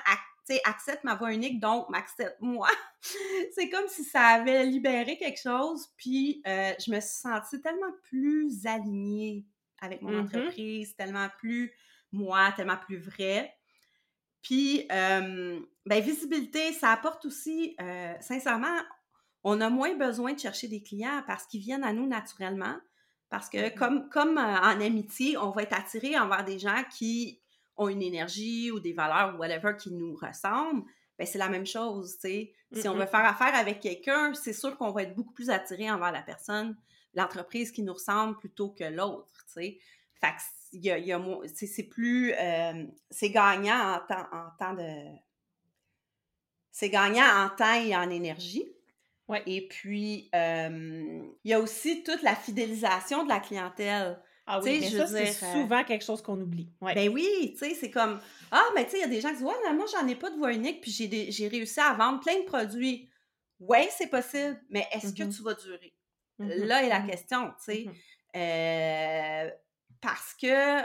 acceptent 0.65 1.05
ma 1.05 1.15
voix 1.15 1.33
unique, 1.33 1.61
donc 1.61 1.89
m'acceptent 1.89 2.41
moi, 2.41 2.69
c'est 3.55 3.69
comme 3.69 3.87
si 3.87 4.03
ça 4.03 4.21
avait 4.21 4.65
libéré 4.65 5.17
quelque 5.17 5.39
chose, 5.39 5.87
puis 5.95 6.41
euh, 6.45 6.73
je 6.85 6.91
me 6.91 6.99
suis 6.99 7.21
sentie 7.21 7.61
tellement 7.61 7.93
plus 8.03 8.65
alignée 8.65 9.45
avec 9.79 10.01
mon 10.01 10.11
mmh 10.11 10.19
entreprise, 10.19 10.95
tellement 10.97 11.29
plus 11.37 11.71
moi, 12.11 12.51
tellement 12.57 12.77
plus 12.77 12.97
vraie. 12.97 13.56
Puis, 14.47 14.85
ben, 14.89 16.01
visibilité, 16.01 16.71
ça 16.71 16.93
apporte 16.93 17.25
aussi, 17.25 17.75
sincèrement, 18.21 18.79
on 19.43 19.59
a 19.59 19.69
moins 19.69 19.93
besoin 19.95 20.31
de 20.31 20.39
chercher 20.39 20.69
des 20.69 20.81
clients 20.81 21.21
parce 21.27 21.45
qu'ils 21.45 21.59
viennent 21.59 21.83
à 21.83 21.91
nous 21.91 22.07
naturellement. 22.07 22.77
Parce 23.29 23.49
que 23.49 23.77
comme, 23.77 24.07
comme 24.07 24.37
en 24.37 24.79
amitié, 24.79 25.37
on 25.37 25.51
va 25.51 25.63
être 25.63 25.77
attiré 25.77 26.17
envers 26.17 26.45
des 26.45 26.59
gens 26.59 26.81
qui 26.97 27.41
ont 27.75 27.89
une 27.89 28.01
énergie 28.01 28.71
ou 28.71 28.79
des 28.79 28.93
valeurs 28.93 29.35
ou 29.35 29.39
whatever 29.39 29.73
qui 29.77 29.91
nous 29.91 30.15
ressemblent. 30.15 30.85
Ben, 31.19 31.27
c'est 31.27 31.37
la 31.37 31.49
même 31.49 31.65
chose, 31.65 32.13
tu 32.13 32.21
sais. 32.21 32.53
Si 32.71 32.87
on 32.87 32.93
veut 32.93 33.05
faire 33.05 33.25
affaire 33.25 33.53
avec 33.53 33.81
quelqu'un, 33.81 34.33
c'est 34.33 34.53
sûr 34.53 34.77
qu'on 34.77 34.91
va 34.91 35.03
être 35.03 35.13
beaucoup 35.13 35.33
plus 35.33 35.49
attiré 35.49 35.91
envers 35.91 36.13
la 36.13 36.21
personne, 36.21 36.77
l'entreprise 37.15 37.73
qui 37.73 37.83
nous 37.83 37.95
ressemble 37.95 38.37
plutôt 38.37 38.69
que 38.69 38.85
l'autre, 38.85 39.43
tu 39.47 39.53
sais. 39.53 39.79
Fait 40.19 40.33
que 40.33 41.47
c'est 41.67 41.83
plus, 41.83 42.33
euh, 42.33 42.85
c'est 43.09 43.29
gagnant 43.29 43.95
en 43.95 43.99
temps, 43.99 44.27
en 44.31 44.49
temps 44.57 44.73
de, 44.73 45.17
c'est 46.71 46.89
gagnant 46.89 47.45
en 47.45 47.49
temps 47.49 47.73
et 47.73 47.95
en 47.95 48.09
énergie. 48.09 48.71
Ouais. 49.27 49.41
Et 49.45 49.67
puis, 49.67 50.29
euh, 50.35 51.21
il 51.43 51.51
y 51.51 51.53
a 51.53 51.59
aussi 51.59 52.03
toute 52.03 52.21
la 52.21 52.35
fidélisation 52.35 53.23
de 53.23 53.29
la 53.29 53.39
clientèle. 53.39 54.21
Ah 54.45 54.61
oui, 54.61 54.79
mais 54.79 54.89
ça, 54.89 55.07
c'est 55.07 55.43
euh 55.43 55.53
souvent 55.53 55.83
quelque 55.83 56.05
chose 56.05 56.21
qu'on 56.21 56.39
oublie. 56.39 56.69
Ouais. 56.79 56.93
Ben 56.93 57.09
oui, 57.09 57.27
tu 57.51 57.57
sais, 57.57 57.73
c'est 57.73 57.89
comme, 57.89 58.19
ah, 58.51 58.63
mais 58.75 58.85
tu 58.85 58.91
sais, 58.91 58.97
il 58.99 59.01
y 59.01 59.03
a 59.03 59.07
des 59.07 59.19
gens 59.19 59.29
qui 59.29 59.37
disent, 59.37 59.45
ouais, 59.45 59.73
moi, 59.73 59.85
j'en 59.91 60.07
ai 60.07 60.15
pas 60.15 60.29
de 60.29 60.37
voix 60.37 60.53
unique, 60.53 60.79
puis 60.79 60.91
j'ai 60.91 61.47
réussi 61.47 61.79
à 61.79 61.93
vendre 61.93 62.21
plein 62.21 62.39
de 62.39 62.45
produits. 62.45 63.09
Oui, 63.59 63.79
c'est 63.89 64.07
possible, 64.07 64.61
mais 64.69 64.87
est-ce 64.93 65.13
que 65.13 65.23
mm-hmm. 65.23 65.35
tu 65.35 65.41
vas 65.41 65.55
durer? 65.55 65.93
Mm-hmm. 66.39 66.65
Là 66.65 66.83
est 66.83 66.89
la 66.89 66.99
mm-hmm. 66.99 67.09
question, 67.09 67.47
tu 67.57 67.73
sais. 67.73 67.85
Euh, 68.35 69.49
parce 70.01 70.35
que 70.35 70.81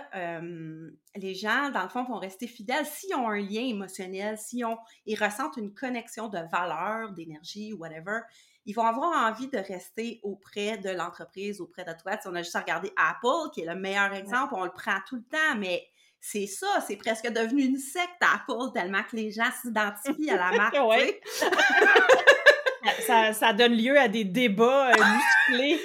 les 1.17 1.35
gens, 1.35 1.71
dans 1.71 1.83
le 1.83 1.89
fond, 1.89 2.05
vont 2.05 2.19
rester 2.19 2.47
fidèles 2.47 2.87
s'ils 2.87 3.15
ont 3.15 3.29
un 3.29 3.39
lien 3.39 3.63
émotionnel, 3.63 4.39
s'ils 4.39 4.65
ont, 4.65 4.79
ils 5.07 5.23
ressentent 5.23 5.57
une 5.57 5.75
connexion 5.75 6.29
de 6.29 6.39
valeur, 6.51 7.13
d'énergie, 7.13 7.73
whatever. 7.73 8.21
Ils 8.65 8.75
vont 8.75 8.87
avoir 8.87 9.31
envie 9.31 9.49
de 9.49 9.59
rester 9.59 10.21
auprès 10.23 10.79
de 10.79 10.91
l'entreprise, 10.91 11.61
auprès 11.61 11.85
de 11.85 11.93
toi. 12.01 12.17
on 12.27 12.35
a 12.35 12.43
juste 12.43 12.57
à 12.57 12.61
regarder 12.61 12.93
Apple, 12.97 13.51
qui 13.53 13.63
est 13.63 13.67
le 13.67 13.75
meilleur 13.75 14.13
exemple, 14.15 14.55
on 14.57 14.65
le 14.65 14.71
prend 14.71 14.99
tout 15.07 15.17
le 15.17 15.25
temps, 15.25 15.57
mais 15.59 15.85
c'est 16.21 16.47
ça, 16.47 16.83
c'est 16.87 16.97
presque 16.97 17.29
devenu 17.29 17.65
une 17.65 17.79
secte 17.79 18.21
Apple 18.21 18.73
tellement 18.73 19.03
que 19.03 19.17
les 19.17 19.33
gens 19.33 19.51
s'identifient 19.61 20.31
à 20.31 20.37
la 20.37 20.53
marque. 20.57 20.77
ça, 23.07 23.33
ça, 23.33 23.53
donne 23.53 23.75
lieu 23.75 23.99
à 23.99 24.07
des 24.07 24.25
débats 24.25 24.91
euh, 24.91 25.05
musclés. 25.49 25.81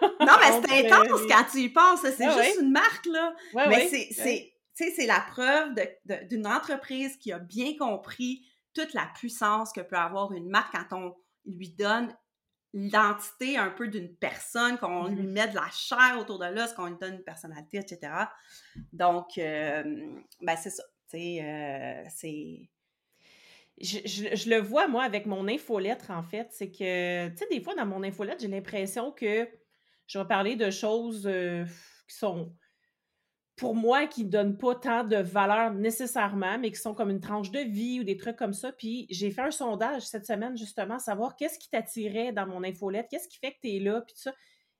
non, 0.20 0.34
mais 0.40 0.66
c'est 0.66 0.86
intense 0.86 1.20
quand 1.28 1.44
tu 1.50 1.58
y 1.58 1.68
penses. 1.68 2.00
C'est 2.02 2.30
juste 2.30 2.60
une 2.60 2.72
marque, 2.72 3.06
là. 3.06 3.34
mais 3.68 3.88
c'est, 3.88 4.52
c'est 4.74 5.06
la 5.06 5.20
preuve 5.20 5.74
d'une 6.28 6.46
entreprise 6.46 7.16
qui 7.16 7.32
a 7.32 7.38
bien 7.38 7.76
compris 7.76 8.44
toute 8.74 8.94
la 8.94 9.10
puissance 9.14 9.72
que 9.72 9.80
peut 9.80 9.96
avoir 9.96 10.32
une 10.32 10.48
marque 10.48 10.72
quand 10.72 10.96
on 10.96 11.14
lui 11.46 11.70
donne 11.70 12.14
l'identité 12.74 13.56
un 13.56 13.70
peu 13.70 13.88
d'une 13.88 14.14
personne, 14.14 14.78
qu'on 14.78 15.08
lui 15.08 15.22
mm-hmm. 15.22 15.32
met 15.32 15.48
de 15.48 15.54
la 15.54 15.68
chair 15.72 16.18
autour 16.20 16.38
de 16.38 16.46
l'os, 16.46 16.72
qu'on 16.74 16.86
lui 16.86 16.96
donne 17.00 17.14
une 17.14 17.24
personnalité, 17.24 17.78
etc. 17.78 18.12
Donc, 18.92 19.38
euh, 19.38 19.82
ben 20.42 20.56
c'est 20.56 20.70
ça. 20.70 20.82
Euh, 21.14 22.04
c'est 22.10 22.68
je, 23.80 24.50
le 24.50 24.60
vois, 24.60 24.88
moi, 24.88 25.04
avec 25.04 25.26
mon 25.26 25.46
infolettre, 25.48 26.10
en 26.10 26.22
fait. 26.22 26.48
C'est 26.50 26.70
que, 26.70 27.28
tu 27.28 27.36
sais, 27.36 27.46
des 27.50 27.60
fois, 27.60 27.74
dans 27.74 27.86
mon 27.86 28.02
infolettre, 28.02 28.40
j'ai 28.40 28.48
l'impression 28.48 29.12
que 29.12 29.48
je 30.08 30.18
vais 30.18 30.26
parler 30.26 30.56
de 30.56 30.70
choses 30.70 31.26
euh, 31.26 31.64
qui 32.08 32.16
sont, 32.16 32.52
pour 33.56 33.74
moi, 33.76 34.06
qui 34.06 34.24
ne 34.24 34.30
donnent 34.30 34.58
pas 34.58 34.74
tant 34.74 35.04
de 35.04 35.16
valeur 35.16 35.74
nécessairement, 35.74 36.58
mais 36.58 36.70
qui 36.70 36.80
sont 36.80 36.94
comme 36.94 37.10
une 37.10 37.20
tranche 37.20 37.50
de 37.50 37.60
vie 37.60 38.00
ou 38.00 38.04
des 38.04 38.16
trucs 38.16 38.36
comme 38.36 38.54
ça. 38.54 38.72
Puis 38.72 39.06
j'ai 39.10 39.30
fait 39.30 39.42
un 39.42 39.50
sondage 39.50 40.02
cette 40.02 40.26
semaine, 40.26 40.56
justement, 40.56 40.98
savoir 40.98 41.36
qu'est-ce 41.36 41.58
qui 41.58 41.68
t'attirait 41.68 42.32
dans 42.32 42.46
mon 42.46 42.64
infolettre, 42.64 43.08
qu'est-ce 43.10 43.28
qui 43.28 43.38
fait 43.38 43.52
que 43.52 43.58
tu 43.62 43.76
es 43.76 43.78
là, 43.80 44.00
puis 44.00 44.14
tout 44.14 44.22
ça. 44.22 44.34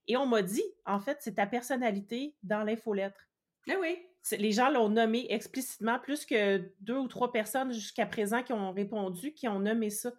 Et 0.07 0.17
on 0.17 0.27
m'a 0.27 0.41
dit, 0.41 0.64
en 0.87 0.99
fait, 0.99 1.19
c'est 1.21 1.35
ta 1.35 1.47
personnalité 1.47 2.35
dans 2.43 2.64
l'infolettre. 2.64 3.21
Eh 3.67 3.77
oui. 3.77 3.99
Les 4.33 4.53
gens 4.53 4.71
l'ont 4.71 4.88
nommé 4.88 5.27
explicitement, 5.29 5.99
plus 5.99 6.25
que 6.25 6.73
deux 6.81 6.97
ou 6.97 7.09
trois 7.09 7.31
personnes 7.31 7.73
jusqu'à 7.73 8.07
présent 8.07 8.43
qui 8.43 8.55
ont 8.55 8.73
répondu, 8.73 9.33
qui 9.35 9.47
ont 9.49 9.61
nommé 9.61 9.91
ça, 9.91 10.11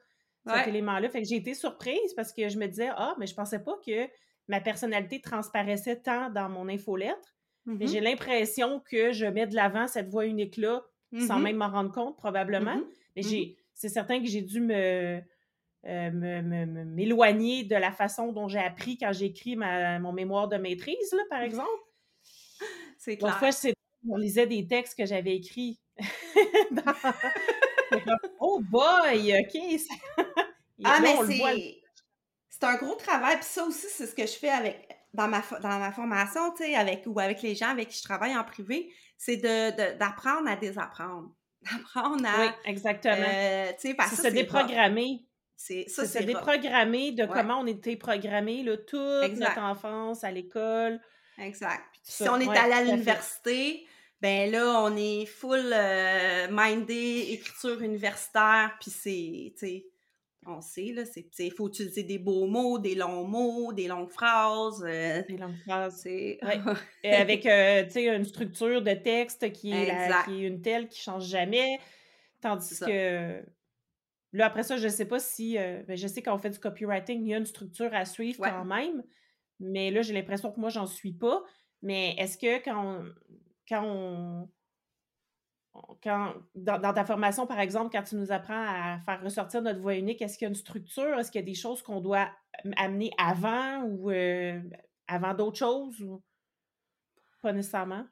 cet 0.46 0.68
élément-là. 0.68 1.10
Fait 1.10 1.22
que 1.22 1.28
j'ai 1.28 1.36
été 1.36 1.54
surprise 1.54 2.14
parce 2.16 2.32
que 2.32 2.48
je 2.50 2.58
me 2.58 2.68
disais, 2.68 2.90
ah, 2.96 3.16
mais 3.20 3.28
je 3.28 3.36
pensais 3.36 3.60
pas 3.60 3.78
que 3.86 4.08
ma 4.50 4.60
personnalité 4.60 5.22
transparaissait 5.22 6.02
tant 6.02 6.30
dans 6.30 6.50
mon 6.50 6.68
infolettre. 6.68 7.36
Mais 7.66 7.88
j'ai 7.88 8.00
mm-hmm. 8.00 8.04
l'impression 8.04 8.80
que 8.80 9.14
je 9.14 9.26
mets 9.26 9.46
de 9.46 9.56
l'avant 9.56 9.88
cette 9.88 10.10
voix 10.10 10.26
unique-là 10.26 10.82
sans 11.14 11.40
mm-hmm. 11.40 11.42
même 11.44 11.56
m'en 11.58 11.70
rendre 11.70 11.92
compte, 11.92 12.18
probablement. 12.18 12.78
Mm-hmm. 12.78 12.94
Mais 13.16 13.22
j'ai, 13.22 13.58
c'est 13.74 13.90
certain 13.90 14.20
que 14.20 14.28
j'ai 14.28 14.42
dû 14.42 14.60
me, 14.60 15.22
euh, 15.86 16.84
m'éloigner 16.86 17.64
de 17.64 17.76
la 17.76 17.92
façon 17.92 18.32
dont 18.32 18.48
j'ai 18.48 18.60
appris 18.60 18.98
quand 18.98 19.14
j'ai 19.14 19.28
écrit 19.28 19.56
mon 19.56 20.12
mémoire 20.14 20.48
de 20.48 20.58
maîtrise, 20.58 21.14
là, 21.14 21.24
par 21.30 21.42
exemple. 21.42 21.70
C'est 22.98 23.18
clair. 23.18 23.38
Fois, 23.38 23.50
on 24.10 24.18
lisait 24.18 24.48
des 24.48 24.66
textes 24.66 24.98
que 24.98 25.06
j'avais 25.06 25.36
écrits. 25.36 25.80
oh 28.40 28.62
boy, 28.70 29.34
OK! 29.40 29.62
ah, 30.84 31.00
mais 31.02 31.16
c'est... 31.28 31.79
c'est 32.60 32.68
un 32.68 32.76
gros 32.76 32.96
travail. 32.96 33.38
Puis 33.38 33.46
ça 33.46 33.64
aussi, 33.64 33.88
c'est 33.90 34.08
ce 34.08 34.16
que 34.16 34.26
je 34.26 34.34
fais 34.34 34.50
avec 34.50 34.88
dans 35.14 35.28
ma, 35.28 35.42
dans 35.62 35.80
ma 35.80 35.92
formation, 35.92 36.52
tu 36.52 36.64
sais, 36.64 36.76
avec, 36.76 37.04
ou 37.08 37.20
avec 37.20 37.42
les 37.42 37.56
gens 37.56 37.70
avec 37.70 37.90
qui 37.90 37.98
je 37.98 38.04
travaille 38.04 38.36
en 38.36 38.44
privé, 38.44 38.92
c'est 39.18 39.38
d'apprendre 39.38 40.46
de, 40.46 40.52
à 40.52 40.56
désapprendre. 40.56 41.32
D'apprendre 41.72 42.26
à... 42.26 42.40
Oui, 42.40 42.48
exactement. 42.64 43.16
Euh, 43.18 43.72
tu 43.74 43.90
sais, 43.90 43.94
parce 43.94 44.12
que 44.12 44.16
se 44.16 44.28
déprogrammer. 44.28 45.26
C'est 45.58 45.90
ça, 45.90 46.06
se 46.06 46.20
déprogrammer 46.20 47.12
de 47.12 47.26
comment 47.26 47.60
on 47.60 47.68
était 47.68 47.98
programmé 47.98 48.64
là, 48.64 48.78
toute 48.78 49.38
notre 49.38 49.60
enfance 49.60 50.24
à 50.24 50.32
l'école. 50.32 51.02
Exact. 51.38 51.84
si 52.02 52.30
on 52.30 52.40
est 52.40 52.48
allé 52.48 52.74
à 52.74 52.84
l'université, 52.84 53.86
ben 54.22 54.50
là, 54.50 54.84
on 54.84 54.96
est 54.96 55.26
full 55.26 55.74
euh, 55.74 56.48
mindé, 56.50 57.28
écriture 57.32 57.82
universitaire, 57.82 58.78
puis 58.80 58.92
c'est, 58.92 59.54
tu 59.58 59.68
sais, 59.68 59.86
on 60.46 60.62
sait, 60.62 60.94
là, 60.94 61.04
c'est, 61.06 61.28
il 61.40 61.52
faut 61.52 61.68
utiliser 61.68 62.04
des 62.04 62.18
beaux 62.18 62.48
mots, 62.48 62.80
des 62.80 62.96
longs 62.96 63.26
mots, 63.26 63.74
des 63.74 63.88
longues 63.88 64.10
phrases. 64.10 64.84
Euh, 64.88 65.22
des 65.28 65.38
longues 65.38 65.58
phrases, 65.66 66.02
c'est... 66.02 66.40
avec, 67.04 67.46
euh, 67.46 67.84
tu 67.86 67.92
sais, 67.92 68.16
une 68.16 68.26
structure 68.26 68.82
de 68.82 68.94
texte 68.94 69.52
qui 69.52 69.72
est, 69.72 69.92
qui 70.26 70.44
est 70.44 70.48
une 70.48 70.62
telle 70.62 70.88
qui 70.88 71.02
change 71.02 71.26
jamais, 71.28 71.80
tandis 72.42 72.80
que... 72.80 73.44
Là, 74.32 74.46
après 74.46 74.64
ça, 74.64 74.78
je 74.78 74.86
ne 74.86 74.92
sais 74.92 75.06
pas 75.06 75.20
si... 75.20 75.58
Euh, 75.58 75.82
ben, 75.88 75.98
je 75.98 76.08
sais 76.08 76.22
qu'on 76.22 76.38
fait 76.38 76.52
du 76.52 76.60
copywriting, 76.60 77.22
il 77.22 77.30
y 77.30 77.34
a 77.34 77.38
une 77.38 77.46
structure 77.46 77.94
à 77.94 78.06
suivre 78.06 78.44
quand 78.44 78.66
même, 78.66 79.04
mais 79.60 79.92
là, 79.92 80.02
j'ai 80.02 80.14
l'impression 80.14 80.52
que 80.52 80.60
moi, 80.60 80.70
j'en 80.70 80.86
suis 80.86 81.14
pas. 81.14 81.44
Mais 81.82 82.16
est-ce 82.18 82.38
que 82.38 82.64
quand 82.64 83.02
quand 83.70 83.84
on 83.86 84.50
quand, 86.04 86.34
dans, 86.56 86.94
ta 86.94 87.06
formation, 87.06 87.46
par 87.46 87.60
exemple, 87.60 87.90
quand 87.92 88.04
tu 88.04 88.16
nous 88.16 88.32
apprends 88.32 88.66
à 88.66 89.00
faire 89.06 89.22
ressortir 89.24 89.62
notre 89.62 89.80
voix 89.80 89.96
unique, 89.96 90.22
est-ce 90.22 90.38
qu'il 90.38 90.46
y 90.46 90.48
a 90.48 90.50
une 90.50 90.56
structure? 90.56 91.20
Est-ce 91.20 91.32
qu'il 91.32 91.42
y 91.42 91.44
a 91.44 91.46
des 91.46 91.56
choses 91.56 91.82
qu'on 91.82 92.02
doit 92.02 92.30
amener 92.76 93.12
avant 93.18 93.84
ou 93.84 94.12
euh, 94.12 94.60
avant 95.08 95.34
d'autres 95.34 95.58
choses 95.58 96.02
ou 96.02 96.22
pas 97.42 97.54
nécessairement? 97.54 98.06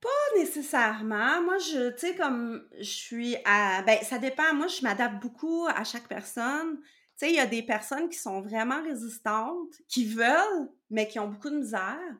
Pas 0.00 0.38
nécessairement. 0.38 1.42
Moi, 1.42 1.58
je, 1.58 1.90
tu 1.90 1.98
sais, 1.98 2.16
comme 2.16 2.68
je 2.78 2.84
suis 2.84 3.36
à. 3.44 3.82
Ben, 3.82 3.98
ça 4.02 4.18
dépend. 4.18 4.54
Moi, 4.54 4.68
je 4.68 4.82
m'adapte 4.82 5.20
beaucoup 5.20 5.66
à 5.68 5.82
chaque 5.84 6.06
personne. 6.06 6.78
Tu 6.80 7.26
sais, 7.26 7.30
il 7.30 7.36
y 7.36 7.40
a 7.40 7.46
des 7.46 7.62
personnes 7.62 8.08
qui 8.08 8.18
sont 8.18 8.40
vraiment 8.40 8.80
résistantes, 8.82 9.74
qui 9.88 10.04
veulent, 10.04 10.70
mais 10.90 11.08
qui 11.08 11.18
ont 11.18 11.28
beaucoup 11.28 11.50
de 11.50 11.56
misère. 11.56 12.16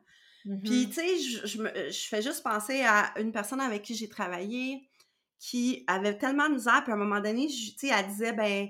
Puis, 0.63 0.85
mm-hmm. 0.85 0.87
tu 0.87 0.93
sais, 0.93 1.17
je, 1.19 1.47
je, 1.47 1.91
je, 1.91 2.07
fais 2.07 2.21
juste 2.21 2.41
penser 2.43 2.81
à 2.81 3.13
une 3.19 3.31
personne 3.31 3.61
avec 3.61 3.83
qui 3.83 3.93
j'ai 3.93 4.09
travaillé 4.09 4.89
qui 5.39 5.83
avait 5.87 6.17
tellement 6.17 6.49
de 6.49 6.55
misère, 6.55 6.83
puis 6.83 6.91
à 6.91 6.95
un 6.95 6.99
moment 6.99 7.21
donné, 7.21 7.47
tu 7.47 7.77
sais, 7.77 7.87
elle 7.87 8.07
disait, 8.07 8.33
ben, 8.33 8.67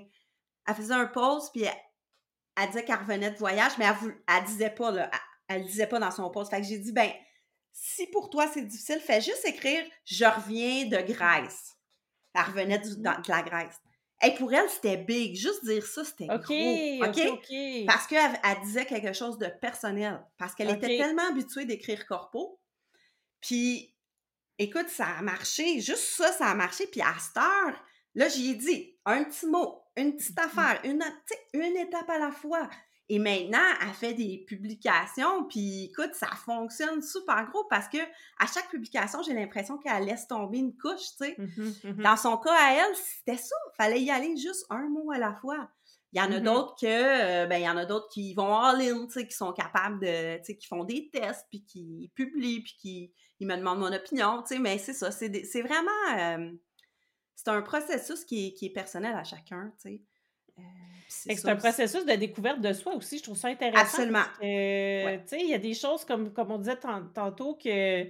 elle 0.66 0.74
faisait 0.74 0.94
un 0.94 1.06
pause, 1.06 1.50
puis 1.52 1.64
elle, 1.64 2.66
disait 2.68 2.84
qu'elle 2.84 2.98
revenait 2.98 3.30
de 3.30 3.38
voyage, 3.38 3.72
mais 3.78 3.86
elle, 3.86 4.14
elle 4.28 4.44
disait 4.44 4.70
pas, 4.70 4.90
là, 4.90 5.10
elle, 5.48 5.64
disait 5.64 5.88
pas 5.88 5.98
dans 5.98 6.10
son 6.10 6.30
pause. 6.30 6.48
Fait 6.48 6.60
que 6.60 6.66
j'ai 6.66 6.78
dit, 6.78 6.92
ben, 6.92 7.10
si 7.72 8.06
pour 8.08 8.30
toi 8.30 8.46
c'est 8.52 8.62
difficile, 8.62 9.00
fais 9.00 9.20
juste 9.20 9.44
écrire 9.44 9.84
«Je 10.04 10.24
reviens 10.24 10.86
de 10.86 10.98
Grèce». 11.12 11.76
Elle 12.34 12.42
revenait 12.42 12.78
de 12.78 13.28
la 13.28 13.42
Grèce. 13.42 13.80
Et 14.22 14.34
pour 14.34 14.52
elle, 14.52 14.68
c'était 14.68 14.98
big. 14.98 15.34
Juste 15.34 15.64
dire 15.64 15.84
ça, 15.86 16.04
c'était 16.04 16.26
gros. 16.26 17.04
OK? 17.04 17.86
Parce 17.86 18.06
qu'elle 18.06 18.38
elle 18.44 18.60
disait 18.62 18.84
quelque 18.84 19.12
chose 19.12 19.38
de 19.38 19.46
personnel. 19.60 20.20
Parce 20.36 20.54
qu'elle 20.54 20.70
était 20.70 20.98
tellement 20.98 21.28
habituée 21.28 21.64
d'écrire 21.64 22.06
corpo. 22.06 22.60
Puis, 23.40 23.94
écoute, 24.58 24.88
ça 24.88 25.06
a 25.06 25.22
marché. 25.22 25.80
Juste 25.80 26.04
ça, 26.04 26.32
ça 26.32 26.46
a 26.46 26.54
marché. 26.54 26.86
Puis 26.86 27.00
à 27.00 27.14
cette 27.18 27.38
heure, 27.38 27.82
là, 28.14 28.28
j'y 28.28 28.50
ai 28.50 28.54
dit 28.54 28.98
un 29.06 29.24
petit 29.24 29.46
mot, 29.46 29.82
une 29.96 30.16
petite 30.16 30.36
mm-hmm. 30.36 30.58
affaire, 30.58 30.80
une, 30.84 31.02
une 31.54 31.76
étape 31.76 32.10
à 32.10 32.18
la 32.18 32.30
fois. 32.30 32.68
Et 33.12 33.18
maintenant, 33.18 33.58
elle 33.82 33.92
fait 33.92 34.14
des 34.14 34.38
publications, 34.46 35.42
puis 35.48 35.86
écoute, 35.86 36.14
ça 36.14 36.28
fonctionne 36.28 37.02
super 37.02 37.44
gros 37.50 37.64
parce 37.64 37.88
que 37.88 37.98
à 38.38 38.46
chaque 38.46 38.70
publication, 38.70 39.20
j'ai 39.24 39.34
l'impression 39.34 39.78
qu'elle 39.78 40.04
laisse 40.04 40.28
tomber 40.28 40.58
une 40.58 40.76
couche, 40.76 41.16
tu 41.18 41.24
sais. 41.24 41.34
Mmh 41.36 41.90
mmh 41.90 42.02
Dans 42.04 42.16
son 42.16 42.36
cas 42.36 42.54
à 42.54 42.74
elle, 42.74 42.94
c'était 42.94 43.36
ça. 43.36 43.56
Fallait 43.76 44.00
y 44.00 44.12
aller 44.12 44.36
juste 44.36 44.64
un 44.70 44.88
mot 44.88 45.10
à 45.10 45.18
la 45.18 45.34
fois. 45.34 45.68
Il 46.12 46.20
y 46.20 46.22
en 46.22 46.30
a 46.30 46.38
mmh 46.38 46.44
d'autres 46.44 46.76
que, 46.80 46.86
euh, 46.86 47.46
ben, 47.46 47.56
il 47.56 47.64
y 47.64 47.68
en 47.68 47.76
a 47.76 47.84
d'autres 47.84 48.08
qui 48.10 48.32
vont 48.32 48.56
all-in, 48.56 49.06
tu 49.06 49.12
sais, 49.12 49.26
qui 49.26 49.34
sont 49.34 49.52
capables 49.52 49.98
de, 49.98 50.38
tu 50.38 50.44
sais, 50.44 50.56
qui 50.56 50.68
font 50.68 50.84
des 50.84 51.10
tests, 51.12 51.46
puis 51.50 51.64
qui 51.64 52.12
publient, 52.14 52.62
puis 52.62 52.76
qui 52.78 53.12
ils 53.40 53.46
me 53.48 53.56
demandent 53.56 53.80
mon 53.80 53.92
opinion, 53.92 54.42
tu 54.42 54.54
sais, 54.54 54.60
mais 54.60 54.78
c'est 54.78 54.92
ça, 54.92 55.10
c'est 55.10 55.62
vraiment, 55.62 55.90
euh, 56.16 56.52
c'est 57.34 57.48
un 57.48 57.62
processus 57.62 58.24
qui 58.24 58.46
est, 58.46 58.52
qui 58.52 58.66
est 58.66 58.72
personnel 58.72 59.16
à 59.16 59.24
chacun, 59.24 59.72
tu 59.82 59.88
sais. 59.88 60.02
Euh, 60.58 60.62
c'est 61.10 61.48
un 61.48 61.56
processus 61.56 62.06
de 62.06 62.12
découverte 62.14 62.60
de 62.60 62.72
soi 62.72 62.94
aussi. 62.94 63.18
Je 63.18 63.24
trouve 63.24 63.36
ça 63.36 63.48
intéressant. 63.48 63.80
Absolument. 63.80 64.22
Il 64.40 65.48
y 65.48 65.54
a 65.54 65.58
des 65.58 65.74
choses, 65.74 66.04
comme, 66.04 66.32
comme 66.32 66.52
on 66.52 66.58
disait 66.58 66.78
tantôt, 67.14 67.54
que, 67.54 68.04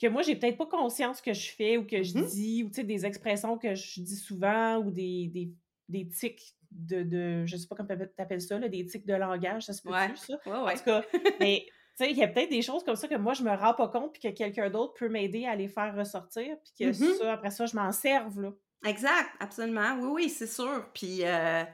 que 0.00 0.06
moi, 0.06 0.22
j'ai 0.22 0.36
peut-être 0.36 0.56
pas 0.56 0.66
conscience 0.66 1.20
que 1.20 1.32
je 1.32 1.50
fais 1.50 1.76
ou 1.76 1.84
que 1.84 2.02
je 2.02 2.12
mm-hmm. 2.14 2.30
dis, 2.30 2.62
ou 2.62 2.68
des 2.82 3.04
expressions 3.04 3.58
que 3.58 3.74
je 3.74 4.00
dis 4.00 4.16
souvent, 4.16 4.76
ou 4.78 4.90
des, 4.92 5.28
des, 5.34 5.50
des 5.88 6.08
tics 6.08 6.54
de, 6.70 7.02
de, 7.02 7.46
je 7.46 7.56
sais 7.56 7.66
pas 7.66 7.74
comment 7.74 7.88
tu 7.88 8.22
appelles 8.22 8.40
ça, 8.40 8.58
là, 8.58 8.68
des 8.68 8.86
tics 8.86 9.04
de 9.04 9.14
langage, 9.14 9.64
ça 9.64 9.72
se 9.72 9.82
peut 9.82 9.90
ouais. 9.90 10.12
ça? 10.16 10.38
En 10.46 10.72
tout 10.72 10.84
cas, 10.84 11.04
mais 11.40 11.66
il 12.00 12.16
y 12.16 12.22
a 12.22 12.28
peut-être 12.28 12.50
des 12.50 12.62
choses 12.62 12.84
comme 12.84 12.96
ça 12.96 13.08
que 13.08 13.16
moi, 13.16 13.34
je 13.34 13.42
me 13.42 13.50
rends 13.50 13.74
pas 13.74 13.88
compte, 13.88 14.12
puis 14.12 14.22
que 14.22 14.36
quelqu'un 14.36 14.70
d'autre 14.70 14.94
peut 14.94 15.08
m'aider 15.08 15.46
à 15.46 15.56
les 15.56 15.68
faire 15.68 15.94
ressortir, 15.94 16.56
puis 16.62 16.72
que 16.78 16.92
mm-hmm. 16.92 17.18
ça, 17.18 17.32
après 17.32 17.50
ça, 17.50 17.66
je 17.66 17.76
m'en 17.76 17.90
serve, 17.92 18.40
là. 18.40 18.52
Exact, 18.84 19.30
absolument. 19.40 19.96
Oui, 20.00 20.08
oui, 20.12 20.30
c'est 20.30 20.46
sûr. 20.46 20.86
Puis, 20.92 21.20
euh, 21.22 21.64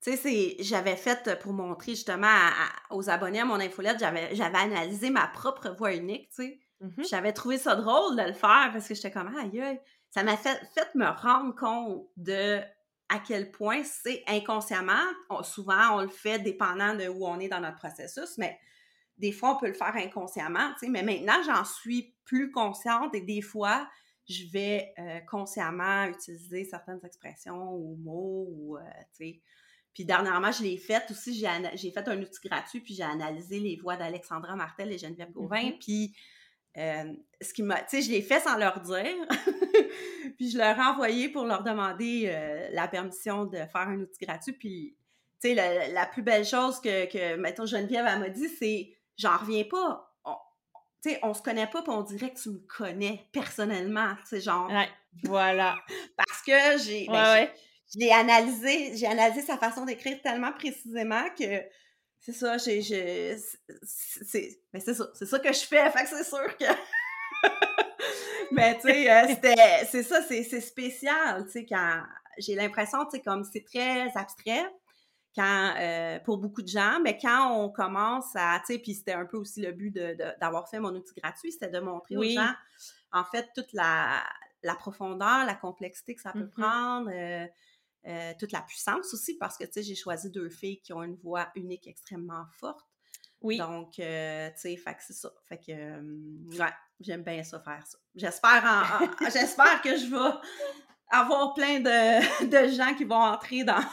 tu 0.00 0.16
sais, 0.16 0.56
j'avais 0.60 0.96
fait 0.96 1.38
pour 1.40 1.52
montrer 1.52 1.92
justement 1.92 2.50
aux 2.90 3.10
abonnés 3.10 3.40
à 3.40 3.44
mon 3.44 3.58
infolette, 3.60 3.98
j'avais, 3.98 4.34
j'avais 4.34 4.58
analysé 4.58 5.10
ma 5.10 5.26
propre 5.26 5.70
voix 5.70 5.94
unique, 5.94 6.28
tu 6.30 6.42
sais. 6.42 6.60
Mm-hmm. 6.82 7.08
J'avais 7.08 7.32
trouvé 7.32 7.58
ça 7.58 7.74
drôle 7.76 8.16
de 8.16 8.22
le 8.22 8.32
faire 8.32 8.70
parce 8.72 8.86
que 8.86 8.94
j'étais 8.94 9.10
comme, 9.10 9.34
aïe, 9.36 9.60
aïe. 9.60 9.80
Ça 10.10 10.22
m'a 10.22 10.36
fait, 10.36 10.60
fait 10.74 10.94
me 10.94 11.06
rendre 11.06 11.54
compte 11.54 12.06
de 12.16 12.60
à 13.08 13.18
quel 13.18 13.50
point 13.50 13.82
c'est 13.84 14.22
inconsciemment. 14.26 15.02
souvent, 15.42 15.96
on 15.96 16.02
le 16.02 16.08
fait 16.08 16.38
dépendant 16.38 16.94
de 16.94 17.08
où 17.08 17.26
on 17.26 17.38
est 17.38 17.48
dans 17.48 17.60
notre 17.60 17.76
processus, 17.76 18.38
mais 18.38 18.58
des 19.18 19.32
fois, 19.32 19.54
on 19.54 19.56
peut 19.56 19.68
le 19.68 19.74
faire 19.74 19.94
inconsciemment, 19.94 20.70
tu 20.72 20.86
sais. 20.86 20.88
Mais 20.88 21.02
maintenant, 21.02 21.42
j'en 21.46 21.64
suis 21.64 22.14
plus 22.24 22.50
consciente 22.50 23.14
et 23.14 23.20
des 23.20 23.42
fois, 23.42 23.88
je 24.28 24.46
vais 24.46 24.94
euh, 24.98 25.20
consciemment 25.20 26.06
utiliser 26.06 26.64
certaines 26.64 27.00
expressions 27.04 27.74
ou 27.74 27.96
mots 27.96 28.46
ou, 28.50 28.76
euh, 28.76 28.80
tu 29.16 29.26
sais. 29.26 29.40
Puis 29.92 30.04
dernièrement, 30.04 30.50
je 30.50 30.64
l'ai 30.64 30.76
fait 30.76 31.08
aussi, 31.10 31.34
j'ai 31.74 31.90
fait 31.92 32.08
un 32.08 32.20
outil 32.20 32.48
gratuit, 32.48 32.80
puis 32.80 32.94
j'ai 32.94 33.04
analysé 33.04 33.60
les 33.60 33.76
voix 33.76 33.96
d'Alexandra 33.96 34.56
Martel 34.56 34.90
et 34.90 34.98
Geneviève 34.98 35.30
Gauvin, 35.30 35.62
mm-hmm. 35.62 35.78
puis 35.78 36.16
euh, 36.76 37.12
ce 37.40 37.54
qui 37.54 37.62
m'a, 37.62 37.80
tu 37.82 37.84
sais, 37.90 38.02
je 38.02 38.10
l'ai 38.10 38.22
fait 38.22 38.40
sans 38.40 38.58
leur 38.58 38.80
dire, 38.80 39.14
puis 40.36 40.50
je 40.50 40.58
leur 40.58 40.76
ai 40.76 40.82
envoyé 40.82 41.28
pour 41.28 41.44
leur 41.44 41.62
demander 41.62 42.26
la 42.72 42.88
permission 42.88 43.44
de 43.44 43.58
faire 43.58 43.88
un 43.88 44.00
outil 44.00 44.24
gratuit, 44.24 44.54
puis, 44.54 44.96
tu 45.40 45.54
sais, 45.54 45.90
la, 45.92 46.06
plus 46.06 46.22
belle 46.22 46.44
chose 46.44 46.80
que, 46.80 47.06
que 47.06 47.36
mettons, 47.36 47.64
Geneviève, 47.64 48.06
elle 48.08 48.18
m'a 48.18 48.30
dit, 48.30 48.48
c'est, 48.48 48.96
j'en 49.16 49.36
reviens 49.36 49.62
pas, 49.62 50.12
tu 51.04 51.10
sais, 51.10 51.18
on 51.22 51.34
se 51.34 51.42
connaît 51.42 51.66
pas, 51.66 51.82
puis 51.82 51.92
on 51.92 52.00
dirait 52.00 52.32
que 52.32 52.40
tu 52.40 52.48
me 52.48 52.60
connais 52.66 53.26
personnellement, 53.30 54.14
tu 54.22 54.28
sais, 54.28 54.40
genre. 54.40 54.70
Ouais, 54.70 54.88
voilà. 55.22 55.76
Parce 56.16 56.40
que 56.40 56.82
j'ai. 56.82 57.06
Ben, 57.06 57.46
j'ai 57.94 58.10
analysé, 58.10 58.96
j'ai 58.96 59.06
analysé 59.06 59.42
sa 59.42 59.58
façon 59.58 59.84
d'écrire 59.84 60.20
tellement 60.22 60.52
précisément 60.52 61.28
que 61.38 61.62
c'est 62.20 62.32
ça, 62.32 62.56
j'ai. 62.56 63.36
C'est 63.82 64.58
ben, 64.72 64.80
ça, 64.80 64.92
c'est 65.14 65.26
ça 65.26 65.38
que 65.38 65.52
je 65.52 65.60
fais, 65.60 65.90
fait 65.90 66.04
que 66.04 66.08
c'est 66.08 66.24
sûr 66.24 66.56
que. 66.56 66.64
Mais 68.52 68.74
tu 68.76 68.88
sais, 68.88 69.10
euh, 69.10 69.26
c'était. 69.28 69.84
C'est 69.90 70.02
ça, 70.04 70.22
c'est 70.22 70.60
spécial, 70.62 71.44
tu 71.44 71.52
sais, 71.52 71.66
quand 71.66 72.02
j'ai 72.38 72.54
l'impression, 72.54 73.04
tu 73.04 73.18
sais, 73.18 73.22
comme 73.22 73.44
c'est 73.44 73.64
très 73.64 74.10
abstrait 74.16 74.70
quand, 75.34 75.74
euh, 75.78 76.20
pour 76.20 76.38
beaucoup 76.38 76.62
de 76.62 76.68
gens, 76.68 77.00
mais 77.02 77.18
quand 77.18 77.52
on 77.58 77.68
commence 77.68 78.34
à, 78.36 78.60
tu 78.60 78.74
sais, 78.74 78.78
puis 78.78 78.94
c'était 78.94 79.12
un 79.12 79.26
peu 79.26 79.36
aussi 79.36 79.60
le 79.60 79.72
but 79.72 79.90
d'avoir 80.40 80.68
fait 80.68 80.78
mon 80.78 80.94
outil 80.94 81.12
gratuit, 81.16 81.52
c'était 81.52 81.70
de 81.70 81.80
montrer 81.80 82.16
aux 82.16 82.22
gens, 82.22 82.52
en 83.12 83.24
fait, 83.24 83.48
toute 83.54 83.72
la, 83.72 84.22
la, 84.62 84.74
profondeur, 84.74 85.44
la 85.44 85.54
complexité 85.54 86.14
que 86.14 86.20
ça 86.20 86.32
peut 86.32 86.40
mm-hmm. 86.40 86.50
prendre, 86.50 87.10
euh, 87.12 87.46
euh, 88.06 88.32
toute 88.38 88.52
la 88.52 88.62
puissance 88.62 89.12
aussi, 89.12 89.36
parce 89.36 89.56
que, 89.56 89.64
tu 89.64 89.72
sais, 89.72 89.82
j'ai 89.82 89.96
choisi 89.96 90.30
deux 90.30 90.50
filles 90.50 90.80
qui 90.80 90.92
ont 90.92 91.02
une 91.02 91.16
voix 91.16 91.48
unique 91.56 91.88
extrêmement 91.88 92.44
forte. 92.52 92.86
Oui. 93.40 93.58
Donc, 93.58 93.92
tu 93.92 94.02
sais, 94.02 94.76
fait 94.76 94.94
que 94.94 95.02
c'est 95.06 95.12
ça. 95.14 95.30
Fait 95.48 95.58
que, 95.58 95.72
ouais, 96.58 96.72
j'aime 97.00 97.22
bien 97.22 97.42
ça, 97.42 97.60
faire 97.60 97.84
ça. 97.86 97.98
J'espère, 98.14 99.00
j'espère 99.32 99.82
que 99.82 99.96
je 99.96 100.06
vais 100.06 100.38
avoir 101.10 101.54
plein 101.54 101.80
de, 101.80 102.46
de 102.46 102.68
gens 102.72 102.94
qui 102.94 103.04
vont 103.04 103.16
entrer 103.16 103.64
dans 103.64 103.84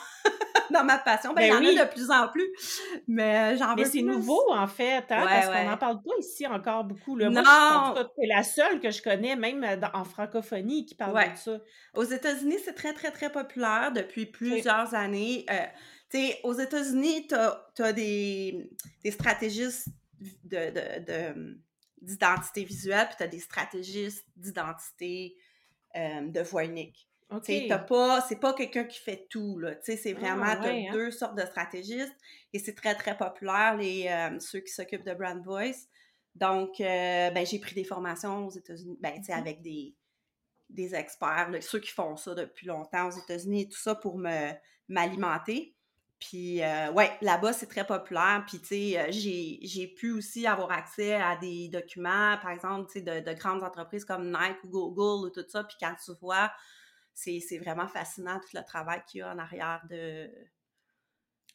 dans 0.74 0.84
ma 0.84 0.98
passion. 0.98 1.34
Ben, 1.34 1.42
ben 1.50 1.64
il 1.64 1.74
y 1.74 1.78
en 1.78 1.82
a 1.82 1.86
de 1.86 1.92
plus 1.92 2.10
en 2.12 2.28
plus, 2.28 2.82
mais 3.08 3.58
j'en 3.58 3.70
veux 3.76 3.84
Mais 3.84 3.86
c'est 3.86 4.02
nouveau, 4.02 4.42
en 4.52 4.68
fait, 4.68 5.06
hein, 5.10 5.26
parce 5.28 5.48
qu'on 5.48 5.70
n'en 5.70 5.78
parle 5.78 6.02
pas 6.02 6.12
ici 6.20 6.48
encore 6.48 6.84
beaucoup. 6.84 7.16
Là. 7.16 7.30
Non! 7.30 7.96
c'est 8.18 8.28
la 8.28 8.44
seule 8.44 8.80
que 8.80 8.92
je 8.92 9.02
connais, 9.02 9.36
même 9.36 9.64
euh, 9.64 9.88
en 9.94 10.04
francophonie, 10.04 10.86
qui 10.86 10.96
parle 10.96 11.32
de 11.32 11.38
ça. 11.38 11.60
Aux 11.96 12.04
États-Unis, 12.04 12.58
c'est 12.64 12.74
très, 12.74 12.94
très, 12.94 13.12
très 13.12 13.32
populaire 13.32 13.92
depuis 13.94 14.26
plusieurs 14.26 14.94
années. 14.96 15.46
Euh, 15.50 15.66
tu 16.10 16.18
sais, 16.18 16.40
aux 16.44 16.54
États-Unis, 16.54 17.28
tu 17.28 17.36
as, 17.84 17.94
des, 17.94 18.70
des 19.04 19.12
stratégistes 19.12 19.88
de, 20.44 20.72
d'identité 22.02 22.64
visuelle, 22.64 23.08
puis 23.08 23.16
tu 23.18 23.24
as 23.24 23.28
des 23.28 23.40
stratégistes 23.40 24.26
d'identité 24.36 25.36
euh, 25.96 26.28
de 26.28 26.42
voix 26.42 26.66
unique. 26.66 27.08
Okay. 27.32 27.68
T'as 27.70 27.80
pas, 27.80 28.22
c'est 28.22 28.40
pas 28.40 28.54
quelqu'un 28.54 28.84
qui 28.84 29.00
fait 29.00 29.26
tout, 29.30 29.58
là. 29.58 29.76
Tu 29.76 29.84
sais, 29.84 29.98
c'est 29.98 30.14
vraiment, 30.14 30.44
ah, 30.46 30.60
hein? 30.64 30.92
deux 30.92 31.12
sortes 31.12 31.36
de 31.36 31.46
stratégistes 31.46 32.14
et 32.52 32.60
c'est 32.60 32.76
très, 32.76 32.94
très 32.94 33.18
populaire, 33.18 33.78
les, 33.78 34.08
euh, 34.08 34.38
ceux 34.40 34.60
qui 34.60 34.74
s'occupent 34.74 35.06
de 35.06 35.14
brand 35.14 35.42
voice. 35.42 35.88
Donc, 36.36 36.82
euh, 36.82 37.30
ben, 37.32 37.46
j'ai 37.46 37.60
pris 37.60 37.74
des 37.74 37.86
formations 37.86 38.48
aux 38.48 38.52
États-Unis, 38.52 38.98
ben, 39.02 39.24
sais, 39.24 39.32
avec 39.32 39.62
des, 39.62 39.96
des 40.70 40.94
experts, 40.94 41.50
ceux 41.62 41.80
qui 41.80 41.92
font 41.92 42.18
ça 42.18 42.36
depuis 42.36 42.68
longtemps 42.68 43.08
aux 43.08 43.18
États-Unis 43.18 43.62
et 43.62 43.70
tout 43.70 43.80
ça 43.80 43.96
pour 43.96 44.18
me, 44.18 44.52
m'alimenter. 44.90 45.74
Puis, 46.20 46.62
euh, 46.62 46.92
ouais, 46.92 47.12
là-bas, 47.22 47.54
c'est 47.54 47.68
très 47.68 47.86
populaire. 47.86 48.44
Puis, 48.46 48.60
tu 48.60 48.68
sais, 48.68 49.12
j'ai, 49.12 49.88
pu 49.88 50.12
aussi 50.12 50.46
avoir 50.46 50.72
accès 50.72 51.16
à 51.16 51.38
des 51.38 51.70
documents, 51.70 52.38
par 52.42 52.52
exemple, 52.52 52.92
tu 52.92 53.00
sais, 53.00 53.02
de, 53.02 53.20
de, 53.22 53.34
grandes 53.34 53.64
entreprises 53.64 54.06
comme 54.06 54.28
Nike 54.28 54.64
ou 54.66 54.70
Google 54.70 55.28
ou 55.28 55.30
tout 55.30 55.46
ça. 55.48 55.64
Puis, 55.64 55.78
quand 55.80 55.96
tu 56.04 56.12
vois 56.22 56.52
c'est 57.14 57.58
vraiment 57.60 57.88
fascinant 57.88 58.40
tout 58.40 58.56
le 58.58 58.64
travail 58.64 59.02
qu'il 59.08 59.20
y 59.20 59.22
a 59.22 59.34
en 59.34 59.38
arrière 59.38 59.82
de, 59.90 60.30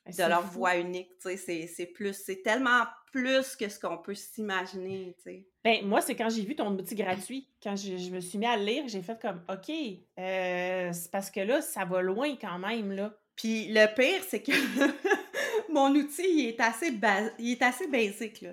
de 0.06 0.28
leur 0.28 0.42
voix 0.42 0.76
unique, 0.76 1.10
c'est 1.20 1.86
plus, 1.86 2.14
c'est 2.14 2.42
tellement 2.42 2.84
plus 3.12 3.56
que 3.56 3.68
ce 3.68 3.78
qu'on 3.78 3.98
peut 3.98 4.14
s'imaginer. 4.14 5.16
Ben, 5.64 5.84
moi, 5.84 6.00
c'est 6.00 6.14
quand 6.14 6.28
j'ai 6.28 6.42
vu 6.42 6.54
ton 6.54 6.70
outil 6.72 6.94
gratuit, 6.94 7.48
quand 7.62 7.74
je, 7.76 8.10
me 8.10 8.20
suis 8.20 8.38
mis 8.38 8.46
à 8.46 8.56
lire, 8.56 8.84
j'ai 8.86 9.02
fait 9.02 9.20
comme, 9.20 9.42
OK, 9.48 9.70
euh, 10.18 10.90
c'est 10.92 11.10
parce 11.10 11.30
que 11.30 11.40
là, 11.40 11.60
ça 11.60 11.84
va 11.84 12.02
loin 12.02 12.36
quand 12.40 12.58
même, 12.58 12.92
là. 12.92 13.14
Puis 13.34 13.68
le 13.68 13.86
pire, 13.94 14.22
c'est 14.26 14.42
que 14.42 14.52
mon 15.72 15.90
outil, 15.94 16.26
il 16.26 16.48
est 16.48 16.60
assez, 16.60 16.92
il 17.38 17.52
est 17.52 17.62
assez 17.62 17.88
basique, 17.88 18.42
là. 18.42 18.52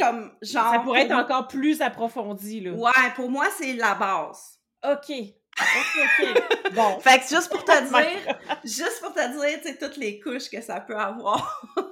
Comme, 0.00 0.32
genre... 0.40 0.72
Ça 0.72 0.78
pourrait 0.80 1.02
être 1.02 1.12
encore 1.12 1.46
plus 1.48 1.82
approfondi, 1.82 2.60
là. 2.60 2.72
Ouais, 2.72 3.10
pour 3.16 3.30
moi, 3.30 3.46
c'est 3.56 3.74
la 3.74 3.94
base. 3.94 4.58
OK. 4.82 5.14
Bon. 6.74 6.98
fait 7.00 7.20
que 7.20 7.28
juste 7.28 7.50
pour 7.50 7.64
te 7.64 7.72
dire, 7.88 8.38
juste 8.64 9.00
pour 9.00 9.12
te 9.12 9.20
dire, 9.20 9.60
tu 9.60 9.68
sais, 9.68 9.78
toutes 9.78 9.96
les 9.96 10.20
couches 10.20 10.50
que 10.50 10.60
ça 10.60 10.80
peut 10.80 10.96
avoir. 10.96 11.66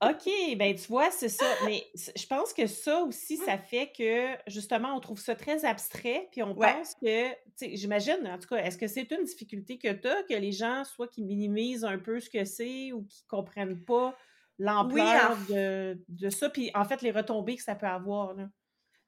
OK, 0.00 0.30
ben 0.56 0.76
tu 0.76 0.86
vois, 0.86 1.10
c'est 1.10 1.28
ça. 1.28 1.44
Mais 1.64 1.84
je 1.94 2.26
pense 2.26 2.52
que 2.52 2.68
ça 2.68 3.00
aussi, 3.00 3.36
ça 3.36 3.58
fait 3.58 3.90
que 3.96 4.36
justement, 4.46 4.94
on 4.94 5.00
trouve 5.00 5.18
ça 5.18 5.34
très 5.34 5.64
abstrait, 5.64 6.28
puis 6.30 6.40
on 6.42 6.54
pense 6.54 6.94
que, 6.94 7.30
tu 7.30 7.36
sais, 7.56 7.76
j'imagine, 7.76 8.28
en 8.28 8.38
tout 8.38 8.46
cas, 8.46 8.58
est-ce 8.58 8.78
que 8.78 8.86
c'est 8.86 9.10
une 9.10 9.24
difficulté 9.24 9.76
que 9.76 9.92
tu 9.92 10.06
as, 10.06 10.22
que 10.22 10.34
les 10.34 10.52
gens, 10.52 10.84
soit 10.84 11.08
qui 11.08 11.24
minimisent 11.24 11.84
un 11.84 11.98
peu 11.98 12.20
ce 12.20 12.30
que 12.30 12.44
c'est 12.44 12.92
ou 12.92 13.02
qui 13.06 13.24
comprennent 13.26 13.84
pas 13.84 14.16
l'ampleur 14.60 15.36
de, 15.48 16.00
de, 16.08 16.30
ça, 16.30 16.48
puis 16.48 16.70
en 16.74 16.84
fait, 16.84 17.02
les 17.02 17.10
retombées 17.10 17.56
que 17.56 17.62
ça 17.62 17.74
peut 17.74 17.86
avoir, 17.86 18.34
là? 18.34 18.48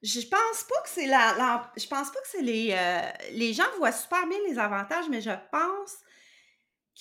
Je 0.03 0.19
pense 0.21 0.63
pas 0.67 0.81
que 0.83 0.89
c'est 0.89 1.05
la, 1.05 1.71
Je 1.77 1.87
pense 1.87 2.11
pas 2.11 2.19
que 2.21 2.27
c'est 2.27 2.41
les. 2.41 2.73
Euh, 2.75 3.01
les 3.33 3.53
gens 3.53 3.63
voient 3.77 3.91
super 3.91 4.27
bien 4.27 4.37
les 4.47 4.57
avantages, 4.57 5.05
mais 5.09 5.21
je 5.21 5.31
pense 5.51 5.97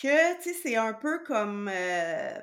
que, 0.00 0.36
tu 0.42 0.42
sais, 0.42 0.54
c'est 0.62 0.76
un 0.76 0.92
peu 0.92 1.22
comme. 1.24 1.70
Euh, 1.72 2.38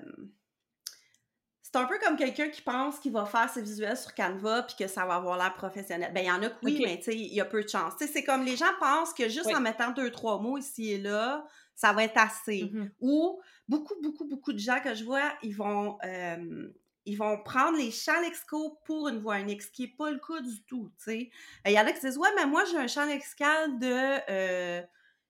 c'est 1.61 1.75
un 1.75 1.85
peu 1.85 1.99
comme 1.99 2.15
quelqu'un 2.15 2.47
qui 2.47 2.61
pense 2.61 2.97
qu'il 2.99 3.11
va 3.11 3.25
faire 3.25 3.49
ses 3.49 3.61
visuels 3.61 3.97
sur 3.97 4.15
Canva 4.15 4.63
puis 4.63 4.75
que 4.79 4.87
ça 4.87 5.05
va 5.05 5.15
avoir 5.15 5.37
l'air 5.37 5.53
professionnel. 5.53 6.11
Ben, 6.13 6.21
il 6.21 6.27
y 6.27 6.31
en 6.31 6.41
a 6.41 6.49
que 6.49 6.55
oui, 6.63 6.81
mais 6.83 6.97
tu 6.97 7.03
sais, 7.03 7.15
il 7.15 7.33
y 7.33 7.41
a 7.41 7.45
peu 7.45 7.61
de 7.61 7.67
chance. 7.67 7.93
Tu 7.97 8.07
sais, 8.07 8.13
c'est 8.13 8.23
comme 8.23 8.45
les 8.45 8.55
gens 8.55 8.73
pensent 8.79 9.13
que 9.13 9.27
juste 9.27 9.53
en 9.53 9.59
mettant 9.59 9.91
deux, 9.91 10.09
trois 10.09 10.39
mots 10.39 10.57
ici 10.57 10.93
et 10.93 10.97
là, 10.97 11.45
ça 11.75 11.91
va 11.91 12.05
être 12.05 12.17
assez. 12.17 12.63
Mm-hmm. 12.63 12.89
Ou 13.01 13.41
beaucoup, 13.67 13.95
beaucoup, 14.01 14.25
beaucoup 14.25 14.53
de 14.53 14.59
gens 14.59 14.79
que 14.81 14.95
je 14.95 15.03
vois, 15.03 15.33
ils 15.43 15.55
vont. 15.55 15.97
Euh, 16.05 16.69
ils 17.07 17.17
vont 17.17 17.41
prendre 17.41 17.77
les 17.77 17.89
champs 17.89 18.19
lexicaux 18.19 18.79
pour 18.83 19.07
une 19.07 19.19
voix 19.19 19.39
unique, 19.39 19.61
ce 19.61 19.71
qui 19.71 19.83
n'est 19.83 19.95
pas 19.95 20.11
le 20.11 20.19
cas 20.19 20.41
du 20.41 20.61
tout, 20.65 20.91
tu 20.97 21.03
sais. 21.05 21.31
Il 21.65 21.71
y 21.71 21.79
en 21.79 21.87
a 21.87 21.93
qui 21.93 22.01
disent, 22.01 22.17
ouais, 22.17 22.29
mais 22.35 22.45
moi, 22.45 22.65
j'ai 22.65 22.77
un 22.77 22.87
champ 22.87 23.05
lexical 23.05 23.79
de, 23.79 24.29
euh, 24.29 24.81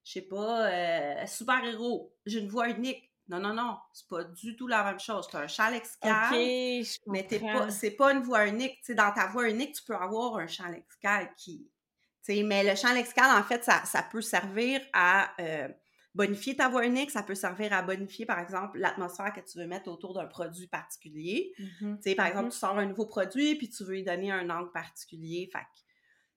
je 0.03 0.11
sais 0.11 0.21
pas, 0.23 0.67
euh, 0.67 1.25
super-héros. 1.27 2.11
J'ai 2.25 2.39
une 2.39 2.49
voix 2.49 2.69
unique. 2.69 3.11
Non, 3.29 3.39
non, 3.39 3.53
non, 3.53 3.77
c'est 3.93 4.07
pas 4.07 4.23
du 4.23 4.55
tout 4.55 4.67
la 4.67 4.83
même 4.83 4.99
chose. 4.99 5.27
Tu 5.27 5.35
as 5.35 5.41
un 5.41 5.47
champ 5.47 5.69
lexical, 5.69 6.33
mais 7.05 7.23
pas, 7.23 7.69
c'est 7.69 7.91
pas 7.91 8.13
une 8.13 8.23
voix 8.23 8.47
unique. 8.47 8.79
Dans 8.89 9.11
ta 9.11 9.27
voix 9.27 9.47
unique, 9.47 9.75
tu 9.75 9.83
peux 9.83 9.95
avoir 9.95 10.37
un 10.37 10.47
champ 10.47 10.67
lexical 10.67 11.31
qui... 11.37 11.69
Mais 12.29 12.63
le 12.63 12.75
champ 12.75 12.93
lexical, 12.93 13.39
en 13.39 13.43
fait, 13.43 13.63
ça, 13.63 13.85
ça 13.85 14.01
peut 14.01 14.21
servir 14.21 14.81
à... 14.93 15.29
Euh, 15.39 15.67
Bonifier 16.17 16.55
ta 16.55 16.67
voix 16.67 16.83
unique, 16.83 17.11
ça 17.11 17.21
peut 17.21 17.35
servir 17.35 17.71
à 17.73 17.83
bonifier, 17.83 18.25
par 18.25 18.39
exemple, 18.39 18.79
l'atmosphère 18.79 19.31
que 19.31 19.39
tu 19.39 19.59
veux 19.59 19.67
mettre 19.67 19.87
autour 19.87 20.15
d'un 20.15 20.25
produit 20.25 20.65
particulier. 20.65 21.53
Mm-hmm. 21.59 21.97
Tu 21.97 22.01
sais, 22.01 22.15
par 22.15 22.25
exemple, 22.25 22.47
mm-hmm. 22.47 22.53
tu 22.53 22.57
sors 22.57 22.75
un 22.75 22.87
nouveau 22.87 23.05
produit 23.05 23.53
puis 23.53 23.69
tu 23.69 23.83
veux 23.83 23.93
lui 23.93 24.03
donner 24.03 24.31
un 24.31 24.49
angle 24.49 24.71
particulier. 24.71 25.47
Fait 25.53 25.59
tu 25.59 25.77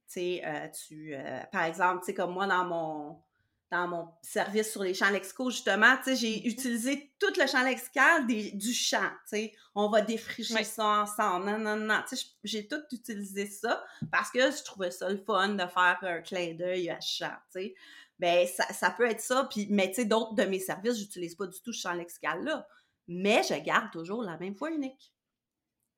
sais, 0.07 0.43
euh, 0.45 0.69
tu, 0.69 1.15
euh, 1.15 1.41
par 1.51 1.65
exemple, 1.65 2.01
tu 2.01 2.07
sais, 2.07 2.15
comme 2.15 2.35
moi, 2.35 2.47
dans 2.47 2.67
mon, 2.67 3.23
dans 3.71 3.89
mon 3.89 4.09
service 4.21 4.71
sur 4.71 4.83
les 4.83 4.93
champs 4.93 5.09
lexicaux, 5.09 5.49
justement, 5.49 5.97
tu 5.97 6.11
sais, 6.11 6.17
j'ai 6.17 6.37
mm-hmm. 6.37 6.53
utilisé 6.53 7.13
tout 7.19 7.33
le 7.39 7.47
champ 7.47 7.65
lexical 7.65 8.27
du 8.27 8.75
champ, 8.75 9.11
tu 9.23 9.29
sais. 9.29 9.55
On 9.75 9.89
va 9.89 10.03
défricher 10.03 10.63
ça 10.63 10.85
ensemble. 10.85 11.47
Non, 11.47 11.59
non, 11.59 11.77
non. 11.77 12.03
Tu 12.07 12.17
sais, 12.17 12.27
j'ai 12.45 12.69
tout 12.69 12.83
utilisé 12.93 13.47
ça 13.47 13.83
parce 14.13 14.31
que 14.31 14.41
je 14.41 14.63
trouvais 14.63 14.91
ça 14.91 15.09
le 15.09 15.17
fun 15.17 15.55
de 15.55 15.67
faire 15.67 15.99
un 16.03 16.21
clin 16.21 16.53
d'œil 16.53 16.91
à 16.91 17.01
champ, 17.01 17.33
tu 17.51 17.63
sais 17.63 17.75
ben 18.21 18.47
ça, 18.47 18.91
peut 18.91 19.09
être 19.09 19.23
ça. 19.23 19.49
Puis, 19.51 19.67
mais 19.71 19.89
tu 19.89 19.95
sais, 19.95 20.05
d'autres 20.05 20.35
de 20.35 20.45
mes 20.45 20.59
services, 20.59 20.99
j'utilise 20.99 21.35
pas 21.35 21.47
du 21.47 21.59
tout 21.63 21.73
ce 21.73 21.81
champ 21.81 21.95
lexical-là. 21.95 22.69
Mais 23.09 23.43
je 23.43 23.55
garde 23.55 23.91
toujours 23.91 24.23
la 24.23 24.37
même 24.37 24.53
voix 24.53 24.71
unique. 24.71 25.15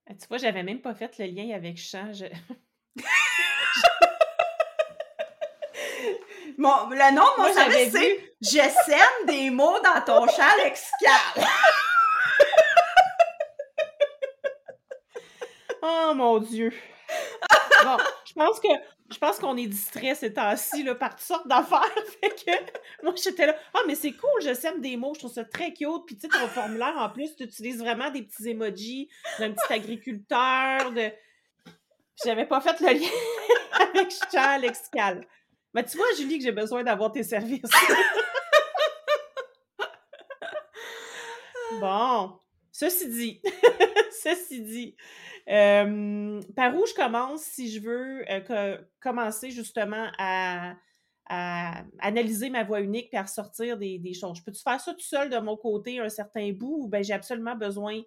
Ah, 0.09 0.15
tu 0.15 0.29
vois, 0.29 0.39
j'avais 0.39 0.63
même 0.63 0.81
pas 0.81 0.95
fait 0.95 1.19
le 1.19 1.27
lien 1.27 1.53
avec 1.55 1.79
champ. 1.79 2.13
Mon, 6.59 6.91
le 6.91 7.15
nom 7.15 7.23
de 7.23 7.43
mon 7.43 7.51
service, 7.53 7.93
c'est 7.93 8.35
Je 8.41 8.69
sème 8.87 9.27
des 9.27 9.51
mots 9.51 9.81
dans 9.81 10.01
ton 10.03 10.29
champ 10.29 10.57
lexical. 10.63 11.35
oh 15.83 16.13
mon 16.15 16.39
Dieu. 16.39 16.73
Bon, 17.85 17.97
je 18.27 18.33
pense 18.35 18.61
que 18.61 18.69
je 19.13 19.19
pense 19.19 19.39
qu'on 19.39 19.57
est 19.57 19.67
distrait 19.67 20.15
ces 20.15 20.33
temps-ci 20.33 20.85
par 20.99 21.11
toutes 21.11 21.21
sortes 21.21 21.47
d'affaires. 21.47 21.83
fait 22.21 22.31
que 22.31 23.05
moi, 23.05 23.15
j'étais 23.23 23.47
là, 23.47 23.57
ah, 23.75 23.81
mais 23.87 23.95
c'est 23.95 24.13
cool, 24.13 24.43
je 24.43 24.55
sème 24.55 24.81
des 24.81 24.97
mots, 24.97 25.13
je 25.15 25.21
trouve 25.21 25.33
ça 25.33 25.45
très 25.45 25.73
cute. 25.73 26.07
Puis 26.07 26.17
tu 26.17 26.23
sais, 26.23 26.29
ton 26.29 26.49
formulaire, 26.49 26.95
en 26.97 27.11
plus, 27.11 27.37
tu 27.37 27.45
utilises 27.45 27.79
vraiment 27.79 28.11
des 28.11 28.23
petits 28.23 28.49
emojis 28.49 29.09
d'un 29.39 29.53
petit 29.53 29.73
agriculteur. 29.73 30.91
De... 30.93 31.11
J'avais 32.25 32.47
pas 32.47 32.61
fait 32.61 32.81
le 32.81 32.99
lien 32.99 33.09
avec 33.73 34.13
Charles 34.33 34.63
Lexical. 34.63 35.27
Mais 35.75 35.85
tu 35.85 35.97
vois, 35.97 36.07
Julie, 36.17 36.39
que 36.39 36.45
j'ai 36.45 36.53
besoin 36.53 36.83
d'avoir 36.83 37.13
tes 37.13 37.23
services. 37.23 37.63
bon, 41.81 42.33
ceci 42.71 43.09
dit, 43.09 43.41
ceci 44.23 44.63
dit, 44.63 44.97
par 45.47 46.77
où 46.77 46.87
je 46.87 46.95
commence 46.95 47.43
si 47.43 47.71
je 47.71 47.81
veux 47.81 48.25
euh, 48.31 48.79
commencer 49.01 49.51
justement 49.51 50.09
à, 50.19 50.75
analyser 52.01 52.51
ma 52.51 52.63
voix 52.63 52.81
unique 52.81 53.09
et 53.13 53.17
à 53.17 53.23
ressortir 53.23 53.79
des, 53.79 54.13
choses? 54.13 54.37
Je 54.39 54.43
peux-tu 54.43 54.63
faire 54.63 54.81
ça 54.81 54.93
tout 54.93 55.01
seul 55.01 55.31
de 55.31 55.39
mon 55.39 55.57
côté 55.57 55.99
un 55.99 56.11
certain 56.11 56.53
bout 56.53 56.85
ou 56.85 56.89
ben 56.89 57.03
j'ai 57.03 57.15
absolument 57.15 57.55
besoin 57.55 58.03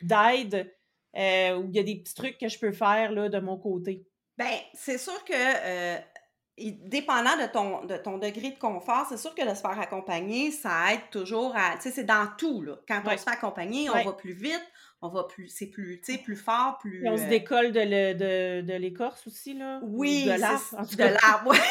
d'aide 0.00 0.72
euh, 1.16 1.58
ou 1.58 1.68
il 1.68 1.76
y 1.76 1.78
a 1.78 1.82
des 1.82 1.96
petits 1.96 2.14
trucs 2.14 2.38
que 2.38 2.48
je 2.48 2.58
peux 2.58 2.72
faire 2.72 3.12
là, 3.12 3.28
de 3.28 3.38
mon 3.38 3.58
côté? 3.58 4.06
Ben, 4.38 4.58
c'est 4.72 4.98
sûr 4.98 5.24
que 5.24 5.32
euh, 5.34 5.98
dépendant 6.58 7.36
de 7.36 7.46
ton, 7.50 7.84
de 7.86 7.96
ton 7.96 8.18
degré 8.18 8.50
de 8.50 8.58
confort, 8.58 9.06
c'est 9.08 9.16
sûr 9.16 9.34
que 9.34 9.42
de 9.48 9.54
se 9.54 9.60
faire 9.60 9.78
accompagner, 9.80 10.50
ça 10.50 10.92
aide 10.92 11.00
toujours 11.10 11.54
à. 11.56 11.76
Tu 11.76 11.82
sais, 11.82 11.90
c'est 11.90 12.04
dans 12.04 12.28
tout, 12.38 12.62
là. 12.62 12.74
Quand 12.86 13.00
on 13.06 13.10
se 13.16 13.22
fait 13.24 13.30
accompagner, 13.30 13.88
on 13.90 14.02
va 14.04 14.12
plus 14.12 14.32
vite, 14.34 14.62
on 15.00 15.08
va 15.08 15.24
plus. 15.24 15.48
C'est 15.48 15.66
plus, 15.66 16.00
tu 16.04 16.12
sais, 16.12 16.18
plus 16.18 16.36
fort, 16.36 16.78
plus. 16.80 17.04
Et 17.04 17.08
on 17.08 17.16
se 17.16 17.22
euh, 17.24 17.28
décolle 17.28 17.72
de, 17.72 17.80
le- 17.80 18.14
de, 18.14 18.66
de 18.66 18.74
l'écorce 18.74 19.26
aussi, 19.26 19.54
là? 19.54 19.80
ou 19.82 20.00
Oui, 20.00 20.24
de 20.26 20.32
l'arbre. 20.38 20.86
de 20.96 21.04
l'arbre. 21.04 21.54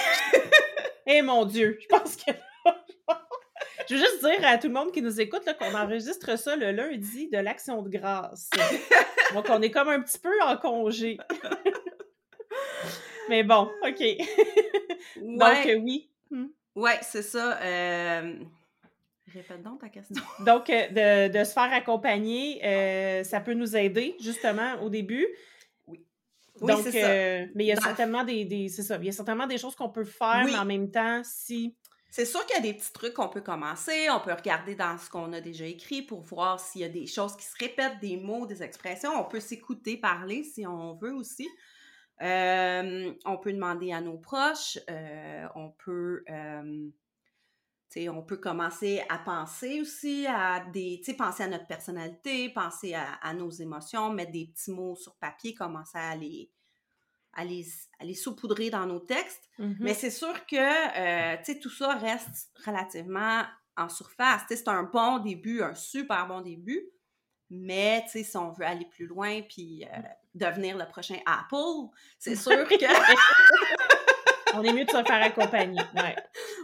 Eh 1.08 1.22
mon 1.24 1.46
Dieu, 1.46 1.78
je 1.82 1.88
pense 1.88 2.16
que. 2.16 2.32
je 3.90 3.96
veux 3.96 4.00
juste 4.00 4.20
dire 4.24 4.48
à 4.48 4.58
tout 4.60 4.68
le 4.68 4.74
monde 4.74 4.92
qui 4.92 5.02
nous 5.02 5.20
écoute 5.20 5.44
là, 5.46 5.56
qu'on 5.56 5.74
enregistre 5.76 6.38
ça 6.38 6.56
le 6.56 6.72
lundi 6.72 7.28
de 7.30 7.38
l'Action 7.40 7.82
de 7.82 7.90
grâce. 7.90 8.50
Donc, 9.34 9.48
on 9.50 9.62
est 9.64 9.72
comme 9.72 9.90
un 9.90 10.00
petit 10.02 10.20
peu 10.20 10.32
en 10.44 10.58
congé. 10.58 11.18
Mais 13.30 13.44
bon, 13.44 13.70
OK. 13.88 14.00
Donc, 15.22 15.42
Ouais, 15.42 15.76
oui. 15.76 16.10
Hmm? 16.30 16.48
ouais, 16.76 17.00
c'est 17.02 17.22
ça. 17.24 17.60
euh, 17.62 18.36
Répète 19.34 19.64
donc 19.64 19.80
ta 19.80 19.90
question. 19.90 20.22
Donc, 20.46 20.70
euh, 20.70 21.28
de, 21.30 21.38
de 21.40 21.44
se 21.44 21.54
faire 21.54 21.72
accompagner, 21.74 22.60
euh, 22.66 23.24
ça 23.24 23.40
peut 23.40 23.54
nous 23.54 23.76
aider, 23.78 24.16
justement, 24.20 24.76
au 24.82 24.90
début. 24.90 25.26
Oui, 25.88 26.02
Donc, 26.60 26.82
c'est 26.84 26.92
ça. 27.02 27.10
euh, 27.10 27.46
mais 27.56 27.64
il 27.64 27.68
y 27.68 27.72
a 27.72 27.76
Dans- 27.76 27.82
certainement 27.82 28.24
des, 28.24 28.44
des- 28.46 28.68
c'est 28.70 28.84
ça, 28.84 28.98
il 28.98 29.06
y 29.06 29.10
a 29.10 29.14
certainement 29.14 29.48
des 29.48 29.58
choses 29.58 29.76
qu'on 29.76 29.90
peut 29.90 30.04
faire, 30.04 30.42
Oui. 30.46 30.52
mais 30.52 30.58
en 30.60 30.66
même 30.66 30.92
temps, 30.92 31.22
si 31.24 31.76
C'est 32.10 32.26
sûr 32.26 32.46
qu'il 32.46 32.56
y 32.58 32.60
a 32.60 32.62
des 32.62 32.74
petits 32.74 32.92
trucs 32.92 33.14
qu'on 33.14 33.30
peut 33.30 33.40
commencer. 33.42 34.10
On 34.12 34.20
peut 34.20 34.34
regarder 34.34 34.76
dans 34.76 34.98
ce 34.98 35.10
qu'on 35.10 35.32
a 35.32 35.40
déjà 35.40 35.66
écrit 35.66 36.02
pour 36.02 36.20
voir 36.22 36.60
s'il 36.60 36.82
y 36.82 36.84
a 36.84 36.90
des 36.90 37.08
choses 37.08 37.38
qui 37.38 37.46
se 37.46 37.56
répètent, 37.58 38.00
des 38.02 38.18
mots, 38.18 38.46
des 38.46 38.62
expressions. 38.64 39.12
On 39.18 39.24
peut 39.24 39.40
s'écouter 39.40 39.96
parler 39.96 40.44
si 40.44 40.68
on 40.68 40.94
veut 40.96 41.14
aussi. 41.14 41.48
Euh, 42.22 43.14
on 43.26 43.38
peut 43.38 43.54
demander 43.54 43.92
à 43.92 44.02
nos 44.02 44.18
proches. 44.18 44.78
euh, 44.90 45.48
on 45.56 45.72
peut. 45.72 46.24
euh, 46.30 46.90
on 48.10 48.22
peut 48.24 48.38
commencer 48.38 49.04
à 49.10 49.18
penser 49.18 49.82
aussi 49.82 50.26
à 50.26 50.62
des, 50.72 51.02
penser 51.18 51.44
à 51.44 51.48
notre 51.48 51.68
personnalité, 51.68 52.50
penser 52.50 52.94
à, 52.94 53.16
à 53.22 53.34
nos 53.34 53.50
émotions, 53.50 54.14
mettre 54.14 54.32
des 54.32 54.46
petits 54.46 54.72
mots 54.72 54.96
sur 54.96 55.16
papier, 55.18 55.54
commencer 55.54 55.98
à 55.98 56.16
les, 56.16 56.50
à 57.34 57.44
les, 57.44 57.66
à 58.00 58.06
les 58.06 58.14
saupoudrer 58.14 58.70
dans 58.70 58.86
nos 58.86 59.00
textes. 59.02 59.50
Mhm. 59.60 59.76
Mais 59.82 59.94
c'est 59.94 60.10
sûr 60.10 60.46
que, 60.46 60.56
euh, 60.56 61.38
tu 61.44 61.52
sais, 61.52 61.60
tout 61.60 61.70
ça 61.70 61.96
reste 61.96 62.50
relativement 62.66 63.44
en 63.76 63.90
surface. 63.90 64.44
Tu 64.44 64.56
sais, 64.56 64.56
c'est 64.56 64.70
un 64.70 64.84
bon 64.84 65.20
début, 65.20 65.62
un 65.62 65.76
super 65.76 66.28
bon 66.28 66.40
début. 66.40 66.90
Mais, 67.50 68.04
tu 68.06 68.12
sais, 68.12 68.24
si 68.24 68.38
on 68.38 68.52
veut 68.54 68.66
aller 68.66 68.86
plus 68.86 69.06
loin 69.06 69.42
puis 69.42 69.84
euh, 69.84 70.02
devenir 70.34 70.78
le 70.78 70.86
prochain 70.86 71.18
Apple, 71.26 71.90
c'est 72.20 72.36
sûr 72.36 72.68
que, 72.68 72.76
on 74.56 74.64
est 74.64 74.74
mieux 74.74 74.86
de 74.86 74.90
se 74.92 75.04
faire 75.04 75.24
accompagner. 75.24 75.82
Ouais. 75.96 76.16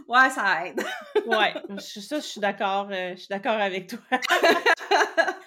ouais, 0.08 0.30
ça 0.30 0.66
aide. 0.66 0.82
Ouais, 1.26 1.54
je- 1.76 2.00
ça, 2.00 2.16
je 2.20 2.26
suis 2.26 2.40
d'accord. 2.40 2.88
euh, 2.90 3.10
je 3.12 3.16
suis 3.20 3.28
d'accord 3.28 3.60
avec 3.60 3.88
toi. 3.88 4.00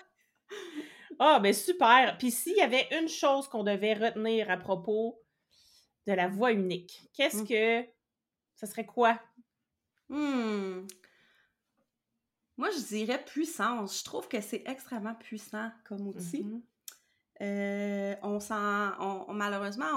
Ah, 1.24 1.40
ben 1.40 1.54
super. 1.54 2.16
Puis 2.18 2.32
s'il 2.32 2.56
y 2.58 2.62
avait 2.62 2.88
une 3.00 3.08
chose 3.08 3.48
qu'on 3.48 3.64
devait 3.64 3.94
retenir 3.94 4.50
à 4.50 4.58
propos 4.58 5.22
de 6.08 6.14
la 6.14 6.28
voix 6.28 6.52
unique, 6.52 7.00
qu'est-ce 7.14 7.44
Mm. 7.44 7.48
que. 7.48 7.86
Ça 8.56 8.66
serait 8.66 8.88
quoi? 8.88 9.20
Hmm. 10.10 10.88
Moi, 12.58 12.70
je 12.72 12.80
dirais 12.88 13.24
puissance. 13.24 14.00
Je 14.00 14.04
trouve 14.04 14.28
que 14.28 14.42
c'est 14.42 14.64
extrêmement 14.68 15.14
puissant 15.16 15.72
comme 15.86 16.08
outil. 16.08 16.44
Mhm. 16.44 16.62
Euh, 17.42 18.16
on 18.22 18.40
s'en. 18.40 18.92
on- 19.00 19.26
on- 19.30 19.34
malheureusement, 19.34 19.90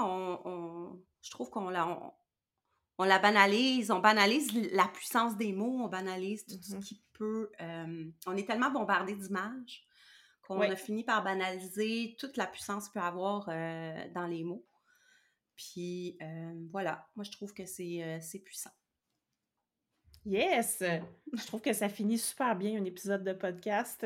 on, 0.45 0.99
je 1.21 1.29
trouve 1.31 1.49
qu'on 1.49 1.69
la, 1.69 2.13
on, 2.97 3.03
la 3.03 3.19
banalise. 3.19 3.91
On 3.91 3.99
banalise 3.99 4.51
la 4.73 4.87
puissance 4.87 5.37
des 5.37 5.53
mots, 5.53 5.81
on 5.83 5.87
banalise 5.87 6.45
tout 6.45 6.57
ce 6.61 6.77
qui 6.77 7.03
peut. 7.13 7.51
euh, 7.61 8.11
on 8.27 8.35
est 8.35 8.47
tellement 8.47 8.71
bombardé 8.71 9.15
d'images 9.15 9.85
qu'on 10.41 10.57
a 10.71 10.75
fini 10.75 11.03
par 11.03 11.23
banaliser 11.23 12.15
toute 12.19 12.35
la 12.37 12.45
puissance 12.47 12.85
qu'il 12.89 12.99
peut 12.99 13.05
avoir 13.05 13.47
euh, 13.49 14.07
dans 14.13 14.27
les 14.27 14.43
mots. 14.43 14.65
Puis 15.55 16.17
voilà, 16.71 17.07
moi 17.15 17.23
je 17.23 17.31
trouve 17.31 17.53
que 17.53 17.65
c'est 17.65 18.19
c'est 18.21 18.39
puissant. 18.39 18.71
Yes! 20.25 20.81
Je 21.33 21.45
trouve 21.45 21.61
que 21.61 21.73
ça 21.73 21.87
finit 21.89 22.17
super 22.17 22.55
bien 22.55 22.79
un 22.81 22.85
épisode 22.85 23.23
de 23.23 23.33
podcast. 23.33 24.05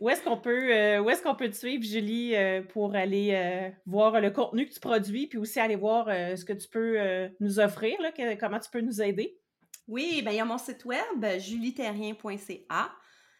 Où 0.00 0.08
est-ce 0.08 0.22
qu'on 0.22 0.38
peut, 0.38 0.72
euh, 0.74 1.00
où 1.00 1.10
est-ce 1.10 1.22
qu'on 1.22 1.34
peut 1.34 1.48
te 1.50 1.56
suivre, 1.56 1.82
Julie, 1.84 2.34
euh, 2.34 2.62
pour 2.62 2.94
aller 2.94 3.30
euh, 3.32 3.68
voir 3.86 4.20
le 4.20 4.30
contenu 4.30 4.66
que 4.66 4.72
tu 4.72 4.80
produis, 4.80 5.26
puis 5.26 5.38
aussi 5.38 5.60
aller 5.60 5.76
voir 5.76 6.06
ce 6.08 6.44
que 6.44 6.52
tu 6.54 6.68
peux 6.68 7.28
nous 7.40 7.58
offrir, 7.60 8.00
là, 8.00 8.12
que- 8.12 8.34
comment 8.38 8.58
tu 8.58 8.70
peux 8.70 8.80
nous 8.80 9.02
aider? 9.02 9.38
Oui, 9.88 10.22
ben 10.24 10.30
il 10.30 10.36
y 10.38 10.40
a 10.40 10.44
mon 10.46 10.56
site 10.58 10.84
web, 10.86 11.24
julieterrien.ca. 11.38 12.92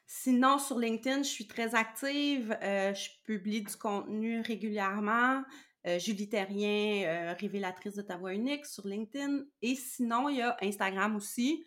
Sinon, 0.07 0.59
sur 0.59 0.79
LinkedIn, 0.79 1.23
je 1.23 1.29
suis 1.29 1.47
très 1.47 1.75
active. 1.75 2.55
je 2.63 3.09
publie 3.25 3.63
du 3.63 3.75
contenu 3.77 4.41
régulièrement. 4.43 5.43
Euh, 5.87 5.99
Julie 5.99 6.29
Terrien, 6.31 7.05
euh, 7.07 7.35
révélatrice 7.39 7.95
de 7.95 8.03
ta 8.03 8.17
voix 8.17 8.33
unique 8.33 8.65
sur 8.65 8.87
LinkedIn. 8.87 9.45
Et 9.61 9.75
sinon, 9.75 10.31
il 10.31 10.39
y 10.39 10.43
a 10.43 10.57
Instagram 10.63 11.15
aussi, 11.15 11.65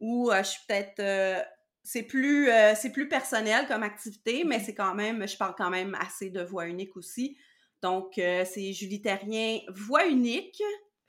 où 0.00 0.30
euh, 0.30 0.42
je 0.42 0.48
suis 0.48 0.60
peut-être... 0.66 1.46
c'est 1.84 2.02
plus, 2.02 2.50
euh, 2.50 2.74
c'est 2.74 2.90
plus 2.90 3.08
personnel 3.08 3.66
comme 3.68 3.84
activité, 3.84 4.42
mais 4.44 4.58
c'est 4.58 4.74
quand 4.74 4.94
même... 4.94 5.26
Je 5.28 5.36
parle 5.36 5.54
quand 5.56 5.70
même 5.70 5.96
assez 6.00 6.30
de 6.30 6.42
voix 6.42 6.66
unique 6.66 6.96
aussi. 6.96 7.36
Donc, 7.80 8.18
euh, 8.18 8.44
c'est 8.44 8.72
Julie 8.72 9.02
Terrien, 9.02 9.60
voix 9.68 10.06
unique. 10.06 10.60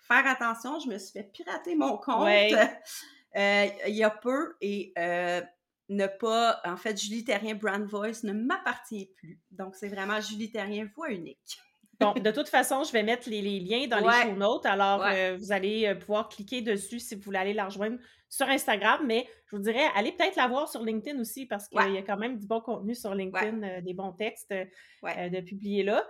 Faire 0.08 0.27
attention, 0.27 0.79
je 0.79 0.88
me 0.88 0.99
suis 0.99 1.13
fait 1.13 1.31
pirater 1.31 1.75
mon 1.75 1.97
compte 1.97 2.25
Ouais. 2.25 2.53
euh, 3.38 3.67
il 3.88 3.95
y 3.95 4.03
a 4.03 4.12
peu 4.12 4.55
et 4.62 4.93
ne 5.88 6.08
pas, 6.08 6.62
en 6.65 6.77
fait, 6.77 6.99
Julie 6.99 7.23
Terrien 7.23 7.55
Brand 7.55 7.86
Voice 7.86 8.23
ne 8.23 8.34
m'appartient 8.34 9.12
plus. 9.17 9.39
Donc, 9.51 9.75
c'est 9.75 9.88
vraiment 9.88 10.19
Julie 10.19 10.51
Terrien 10.51 10.88
voix 10.95 11.10
unique. 11.10 11.60
Bon, 11.99 12.13
de 12.13 12.31
toute 12.31 12.47
façon, 12.49 12.84
je 12.84 12.91
vais 12.91 13.03
mettre 13.03 13.29
les, 13.29 13.41
les 13.41 13.60
liens 13.60 13.88
dans 13.88 14.05
Ouais. 14.05 14.23
les 14.25 14.29
show 14.31 14.36
notes, 14.36 14.65
alors 14.65 14.99
Ouais. 15.01 15.34
euh, 15.34 15.38
vous 15.38 15.51
allez 15.51 15.86
euh, 15.88 15.95
pouvoir 15.95 16.27
cliquer 16.29 16.62
dessus 16.62 16.99
si 16.99 17.15
vous 17.15 17.21
voulez 17.21 17.38
aller 17.39 17.53
la 17.53 17.65
rejoindre 17.65 17.97
sur 18.29 18.47
Instagram, 18.49 19.01
mais 19.05 19.27
je 19.49 19.55
vous 19.55 19.62
dirais, 19.62 19.86
allez 19.95 20.12
peut-être 20.12 20.36
la 20.36 20.47
voir 20.47 20.67
sur 20.67 20.84
LinkedIn 20.84 21.19
aussi, 21.19 21.45
parce 21.45 21.67
qu'il 21.69 21.79
Ouais. 21.79 21.93
y 21.93 21.97
a 21.97 22.01
quand 22.01 22.17
même 22.17 22.38
du 22.38 22.47
bon 22.47 22.60
contenu 22.62 22.93
sur 22.95 23.13
LinkedIn, 23.15 23.63
euh, 23.63 23.81
des 23.81 23.93
bons 23.93 24.12
textes 24.12 24.51
euh, 24.51 25.29
de 25.29 25.39
publier 25.41 25.84
là. 25.84 26.03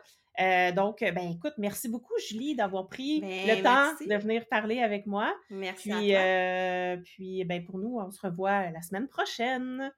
Donc, 0.73 0.97
ben 0.99 1.31
écoute, 1.31 1.53
merci 1.57 1.87
beaucoup, 1.87 2.13
Julie, 2.27 2.55
d'avoir 2.55 2.87
pris 2.89 3.21
Ben, 3.21 3.55
le 3.57 3.63
temps 3.63 3.85
merci. 3.91 4.07
de 4.07 4.15
venir 4.17 4.45
parler 4.49 4.81
avec 4.81 5.05
moi. 5.05 5.33
Merci 5.49 5.89
Puis, 5.91 6.13
à 6.13 6.95
toi. 6.97 7.03
puis 7.05 7.43
ben, 7.45 7.63
pour 7.63 7.77
nous, 7.77 7.97
on 7.99 8.11
se 8.11 8.19
revoit 8.19 8.69
la 8.71 8.81
semaine 8.81 9.07
prochaine. 9.07 9.93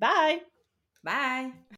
Bye! 0.00 0.42
Bye! 1.04 1.77